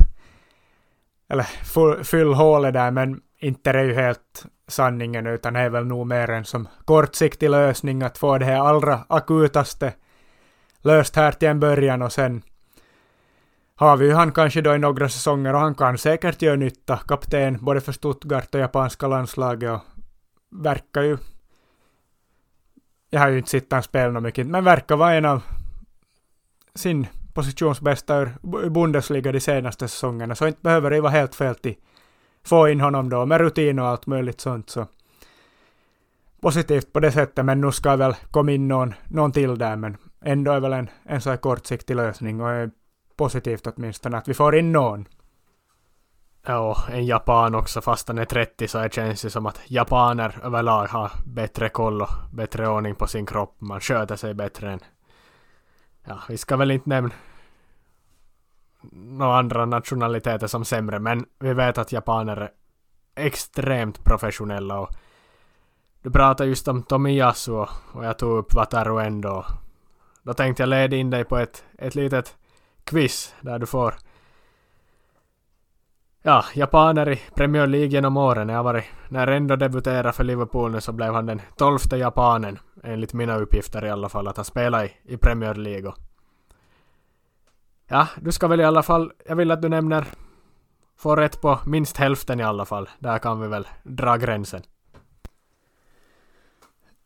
[1.29, 5.71] Eller full, fyll hålet där, men inte är det ju helt sanningen, utan det är
[5.71, 9.93] väl nog mer en som kortsiktig lösning att få det här allra akutaste
[10.83, 12.43] löst här till en början och sen
[13.77, 16.97] har vi ju han kanske då i några säsonger och han kan säkert göra nytta.
[16.97, 19.81] Kapten både för Stuttgart och japanska landslaget och
[20.55, 21.19] verkar ju...
[23.11, 25.43] Jag har ju inte sett han spela mycket, men verkar vara en av
[26.75, 31.77] sin positionsbästa ur Bundesliga de senaste säsongerna, så inte behöver det vara helt fel till
[32.45, 34.87] få in honom då med rutin och allt möjligt sånt så
[36.41, 39.97] positivt på det sättet, men nu ska väl komma in någon, någon till där, men
[40.25, 42.71] ändå är väl en, en så här kortsiktig lösning och är
[43.17, 45.09] positivt åtminstone att vi får in någon.
[46.47, 50.41] Ja, en japan också fast han är 30 så det känns det som att japaner
[50.43, 53.57] överlag har bättre koll och bättre ordning på sin kropp.
[53.59, 54.81] Man sköter sig bättre än...
[56.05, 57.15] Ja, vi ska väl inte nämna
[58.93, 62.51] några andra nationaliteter som sämre, men vi vet att japaner är
[63.15, 64.91] extremt professionella och
[66.03, 69.47] du pratade just om Tomiyasu och jag tog upp Wataru ändå.
[70.23, 72.37] Då tänkte jag leda in dig på ett, ett litet
[72.85, 73.95] quiz där du får
[76.27, 78.49] Ja, japaner i Premier League genom åren.
[78.49, 83.13] Jag varit, när Endo debuterade för Liverpool nu så blev han den tolfte japanen, enligt
[83.13, 85.93] mina uppgifter i alla fall, att ha spelat i, i Premier League.
[87.89, 90.05] Ja, du ska väl i alla fall, jag vill att du nämner,
[90.99, 92.89] får rätt på minst hälften i alla fall.
[92.99, 94.63] Där kan vi väl dra gränsen.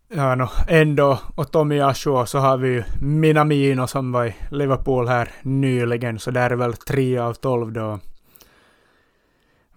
[0.08, 5.08] Ja, no, ändå och Tommy Ashua, så har vi ju Minamino som var i Liverpool
[5.08, 7.98] här nyligen, så där är väl tre av tolv då.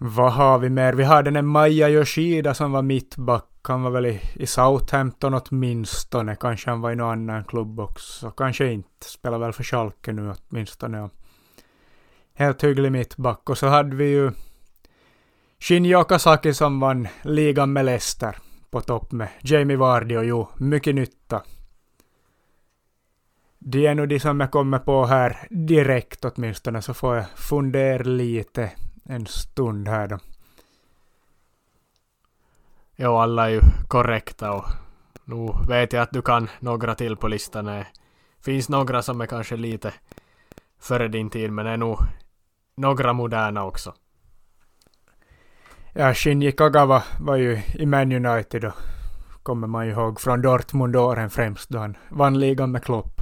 [0.04, 0.94] Vad har vi mer?
[0.94, 3.46] Vi har den där Maja Yoshida som var mittback.
[3.62, 6.36] Han var väl i, i Southampton åtminstone.
[6.36, 8.32] Kanske han var i någon annan klubb också.
[8.32, 9.06] Kanske inte.
[9.06, 11.10] Spelar väl för Schalke nu åtminstone.
[12.34, 13.50] Helt hygglig mittback.
[13.50, 14.32] Och så hade vi ju
[15.60, 18.38] Shinji Okazaki som vann ligan med Leicester
[18.72, 21.42] på topp med Jamie Vardy och jo, mycket nytta.
[23.60, 28.04] Det är nog de som jag kommer på här direkt åtminstone, så får jag fundera
[28.04, 28.72] lite
[29.04, 30.20] en stund här då.
[32.96, 34.66] Jo, alla är ju korrekta och
[35.26, 37.66] nu vet jag att du kan några till på listan.
[37.66, 37.88] Det
[38.42, 39.94] finns några som är kanske lite
[40.80, 41.98] före din tid, men är nog
[42.76, 43.94] några moderna också.
[45.94, 48.74] Ja, Shinji Kagawa var ju i Man United och
[49.44, 53.20] kommer man ju ihåg från Dortmund-åren främst då han vann ligan med Klopp.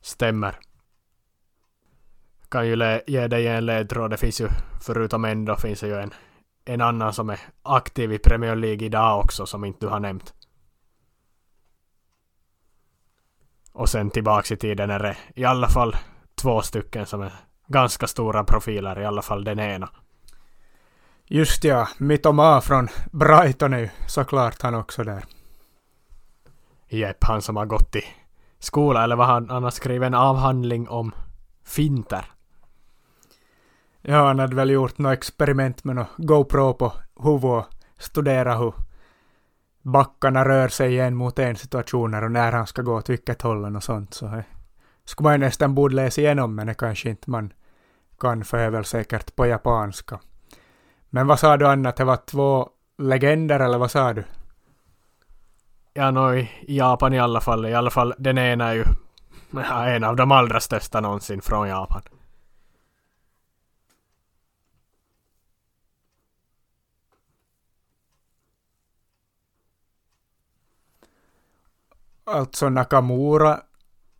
[0.00, 0.58] Stämmer.
[2.52, 4.10] Kan ju ge dig en ledtråd.
[4.10, 4.48] Det finns ju,
[4.80, 6.14] förutom en då, finns det ju en,
[6.64, 10.34] en annan som är aktiv i Premier League idag också, som inte du har nämnt.
[13.72, 15.96] Och sen tillbaks i tiden är det i alla fall
[16.34, 17.32] två stycken som är
[17.66, 19.88] ganska stora profiler, i alla fall den ena.
[21.26, 25.24] Just ja, Mitoma från Brighton är ju såklart han också där.
[26.88, 28.04] Jepp, han som har gått i
[28.58, 31.12] skola, eller vad han, han har skrivit en avhandling om
[31.64, 32.31] finter.
[34.02, 36.92] Ja, han hade väl gjort något experiment med något GoPro på
[37.22, 37.66] huvudet och
[37.98, 38.74] studerat hur
[39.82, 43.42] backarna rör sig i en mot en situationer och när han ska gå åt vilket
[43.42, 44.14] håll och sånt.
[44.14, 44.44] Så det
[45.04, 47.52] skulle man ju nästan borde läsa igenom, men det kanske inte man
[48.20, 50.20] kan, för det är väl säkert på japanska.
[51.10, 51.96] Men vad sa du annat?
[51.96, 54.24] Det var två legender, eller vad sa du?
[55.94, 57.66] Ja, no, i Japan i alla fall.
[57.66, 58.84] I alla fall den ena är ju
[59.50, 62.02] ja, en av de allra största någonsin från Japan.
[72.24, 73.60] Alltså Nakamura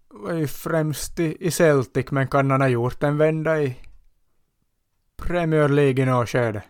[0.08, 3.76] var ju främst i, i Celtic, men kan han ha gjort en vända i
[5.16, 6.62] Premier League i något skede?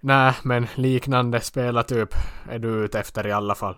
[0.00, 2.14] Nej, men liknande spelartyp
[2.48, 3.76] är du ute efter i alla fall.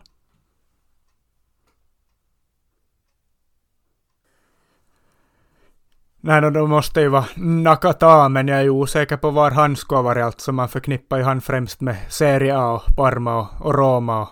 [6.21, 10.03] Nej, då måste ju vara Nakata, men jag är osäker på var han ska ha
[10.03, 10.25] varit.
[10.25, 14.29] Alltså man förknippar ju han främst med Serie A och Parma och, och Roma och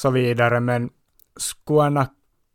[0.00, 0.60] så vidare.
[0.60, 0.90] Men
[1.36, 2.06] skulle han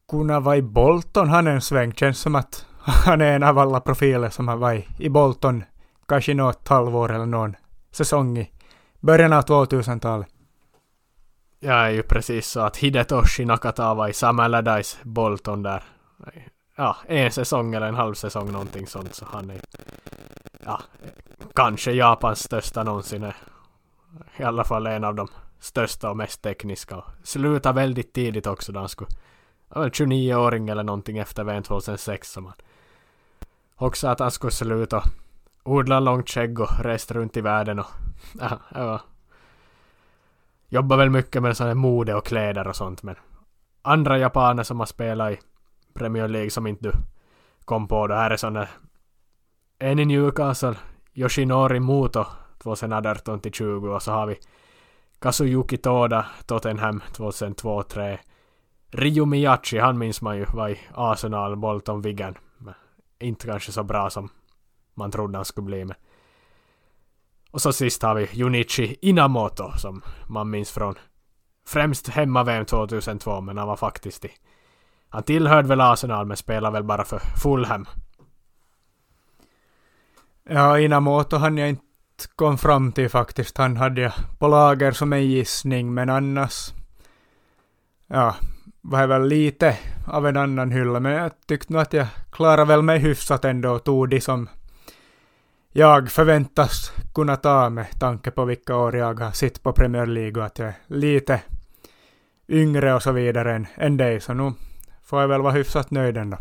[0.10, 1.94] kunna vara i Bolton han en sväng?
[1.94, 5.64] Känns som att han är en av alla profiler som har varit i Bolton
[6.08, 7.56] kanske något halvår eller någon
[7.92, 8.52] säsong i
[9.00, 10.28] början av 2000-talet.
[11.60, 15.84] Jag är ju precis så att Hidetoshi Nakata var i Sam Allardyce Bolton där.
[16.76, 19.62] Ja, en säsong eller en halv säsong någonting sånt så han är
[20.66, 20.82] ja,
[21.56, 23.32] kanske Japans största någonsin.
[24.38, 25.28] I alla fall en av de
[25.66, 27.04] största och mest tekniska.
[27.24, 29.10] Sluta väldigt tidigt också då han skulle...
[29.70, 32.56] 29-åring eller någonting efter VM 2006 som han...
[33.76, 35.04] Också att han skulle sluta
[35.64, 37.88] odla långt skägg och rest runt i världen och...
[38.40, 39.02] Ja, ja.
[40.70, 43.16] Jobbar väl mycket med sådana mode och kläder och sånt men...
[43.82, 45.40] Andra japaner som har spelat i
[45.94, 46.92] Premier League som inte du
[47.66, 48.68] kom på det här är sådana...
[49.80, 50.76] En i Newcastle,
[51.14, 52.26] Yoshinori Muto
[52.64, 54.40] 2018 till 20 och så har vi
[55.26, 58.18] Kazuyuki Toda, Tottenham 2002-3.
[58.92, 62.38] Ryu Miyachi, han minns man ju var i Arsenal, Bolton, Wigan.
[63.20, 64.30] Inte kanske så bra som
[64.94, 65.96] man trodde han skulle bli Men.
[67.52, 70.96] Och så sist har vi Junichi Inamoto som man minns från
[71.68, 74.32] främst hemma-VM 2002 men han var faktiskt i...
[75.10, 77.86] Han tillhörde väl Arsenal men spelade väl bara för Fulham.
[80.50, 81.85] Ja, Inamoto hann jag inte
[82.36, 83.58] kom fram till faktiskt.
[83.58, 86.74] Han hade jag på lager som en gissning, men annars...
[88.08, 88.36] Ja,
[88.82, 92.66] var jag väl lite av en annan hylla, men jag tyckte nog att jag klarade
[92.66, 94.50] väl mig hyfsat ändå och tog det som
[95.72, 100.42] jag förväntas kunna ta med tanke på vilka år jag har sitt på Premier League
[100.42, 101.42] och att jag är lite
[102.48, 104.54] yngre och så vidare än, än dig, så nu
[105.04, 106.38] får jag väl vara hyfsat nöjd ändå.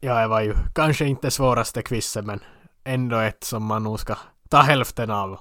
[0.00, 2.40] Ja, det var ju kanske inte svåraste quizet, men
[2.84, 4.16] ändå ett som man nog ska
[4.48, 5.38] ta hälften av.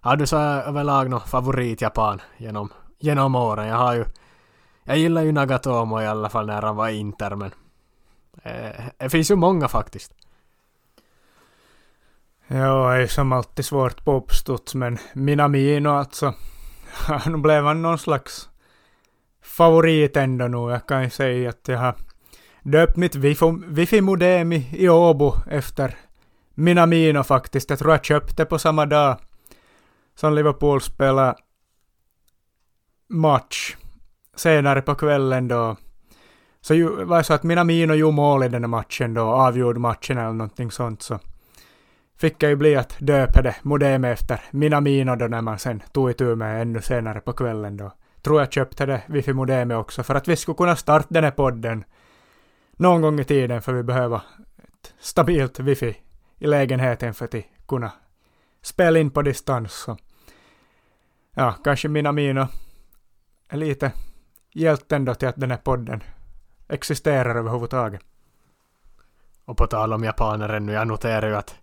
[0.00, 3.66] Har du så överlag någon favorit Japan genom, genom åren?
[3.66, 4.04] Jag har ju...
[4.84, 7.50] Jag gillar ju Nagatomo i alla fall när han var Inter, men...
[8.42, 10.12] Eh, det finns ju många faktiskt.
[12.46, 16.34] Ja, det är som alltid svårt på uppstuds, men Minamino alltså.
[17.26, 18.48] nu blev han någon slags
[19.42, 20.72] favorit ändå nu.
[20.72, 21.94] Jag kan ju säga att jag har
[22.62, 23.14] döpt mitt
[23.66, 25.96] wifi-modem i Åbo efter
[26.58, 27.70] Minamino faktiskt.
[27.70, 29.16] Jag tror jag köpte på samma dag
[30.14, 31.34] som Liverpool spelade
[33.08, 33.76] match
[34.36, 35.76] senare på kvällen då.
[36.60, 39.80] Så ju, var det så att Minamino gjorde mål i den här matchen då, avgjorde
[39.80, 41.18] matchen eller någonting sånt så
[42.18, 46.10] fick jag ju bli att döpa det modemet efter Minamino då när man sen tog
[46.10, 47.92] itu med ännu senare på kvällen då.
[48.22, 51.84] Tror jag köpte det wifi-modemet också för att vi skulle kunna starta den här podden
[52.76, 54.16] någon gång i tiden för vi behöver
[54.58, 55.96] ett stabilt wifi
[56.38, 57.92] i lägenheten för att kunna
[58.62, 59.72] spela in på distans.
[59.72, 59.96] Så.
[61.34, 62.48] Ja, kanske mina mina
[63.48, 63.92] är lite
[64.52, 66.02] hjälpt ändå till att den här podden
[66.68, 68.00] existerar överhuvudtaget.
[69.44, 71.54] Och på tal om japaner ännu, jag noterar ju att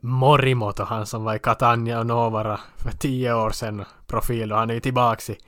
[0.00, 4.70] Morimoto, han som var i Catania och Novara för tio år sedan, profil, och han
[4.70, 5.38] är ju tillbaks i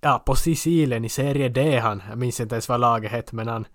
[0.00, 2.02] ja, på Sicilien i serie D han.
[2.08, 3.66] Jag minns inte ens vad laget hette, men han,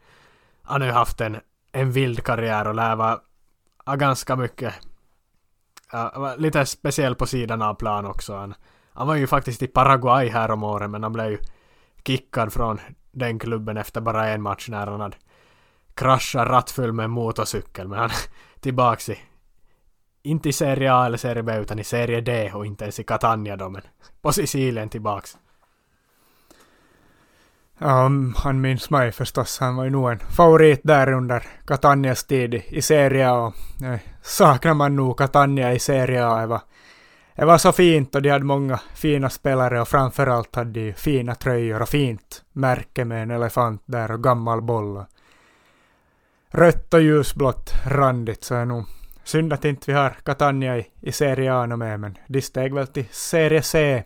[0.62, 1.38] han har ju haft en,
[1.72, 3.20] en vild karriär och lär vara
[3.86, 4.74] ja, ganska mycket
[5.92, 8.36] ja, lite speciell på sidan av plan också.
[8.36, 8.54] Han,
[8.94, 11.38] han var ju faktiskt i Paraguay här om året men han blev ju
[12.06, 12.80] kickad från
[13.12, 15.18] den klubben efter bara en match när han hade
[15.94, 17.88] kraschat rattfull med en motorcykel.
[17.88, 18.10] Men han
[18.60, 19.20] tillbaks i
[20.24, 23.04] inte i Serie A eller Serie B utan i Serie D och inte ens i
[23.04, 23.82] Catania då men
[24.22, 25.38] på Sicilien tillbaks.
[27.84, 29.60] Ja, han minns mig förstås.
[29.60, 33.54] Han var ju nog en favorit där under Catanias tid i Serie A.
[33.84, 36.42] Eh, saknar man nog Catania i Serie A.
[36.42, 36.62] Det var,
[37.36, 41.36] det var så fint och de hade många fina spelare och framförallt hade de fina
[41.36, 45.06] tröjor och fint märke med en elefant där och gammal boll.
[46.52, 48.86] Rött och ljusblått randigt så är nog
[49.24, 52.88] synd att inte vi har Catania i, i Serie A med men de steg väl
[52.88, 54.04] till Serie C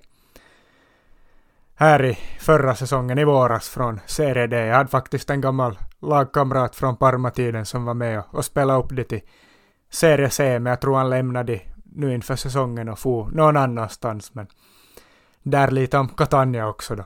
[1.76, 4.66] här i förra säsongen i våras från Serie D.
[4.66, 8.90] Jag hade faktiskt en gammal lagkamrat från Parma-tiden som var med och, och spelade upp
[8.96, 9.22] det till
[9.90, 14.34] Serie C, men jag tror han lämnade nu inför säsongen och for någon annanstans.
[14.34, 14.48] Men
[15.44, 17.04] där lite om Catania också då.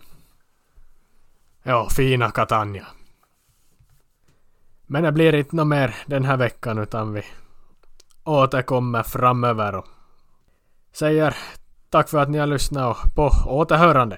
[1.64, 2.88] Ja, fina Catania.
[4.88, 7.24] Men det blir inte något mer den här veckan utan vi
[8.24, 9.86] återkommer framöver och
[10.94, 11.36] säger
[11.90, 14.18] tack för att ni har lyssnat och på återhörande.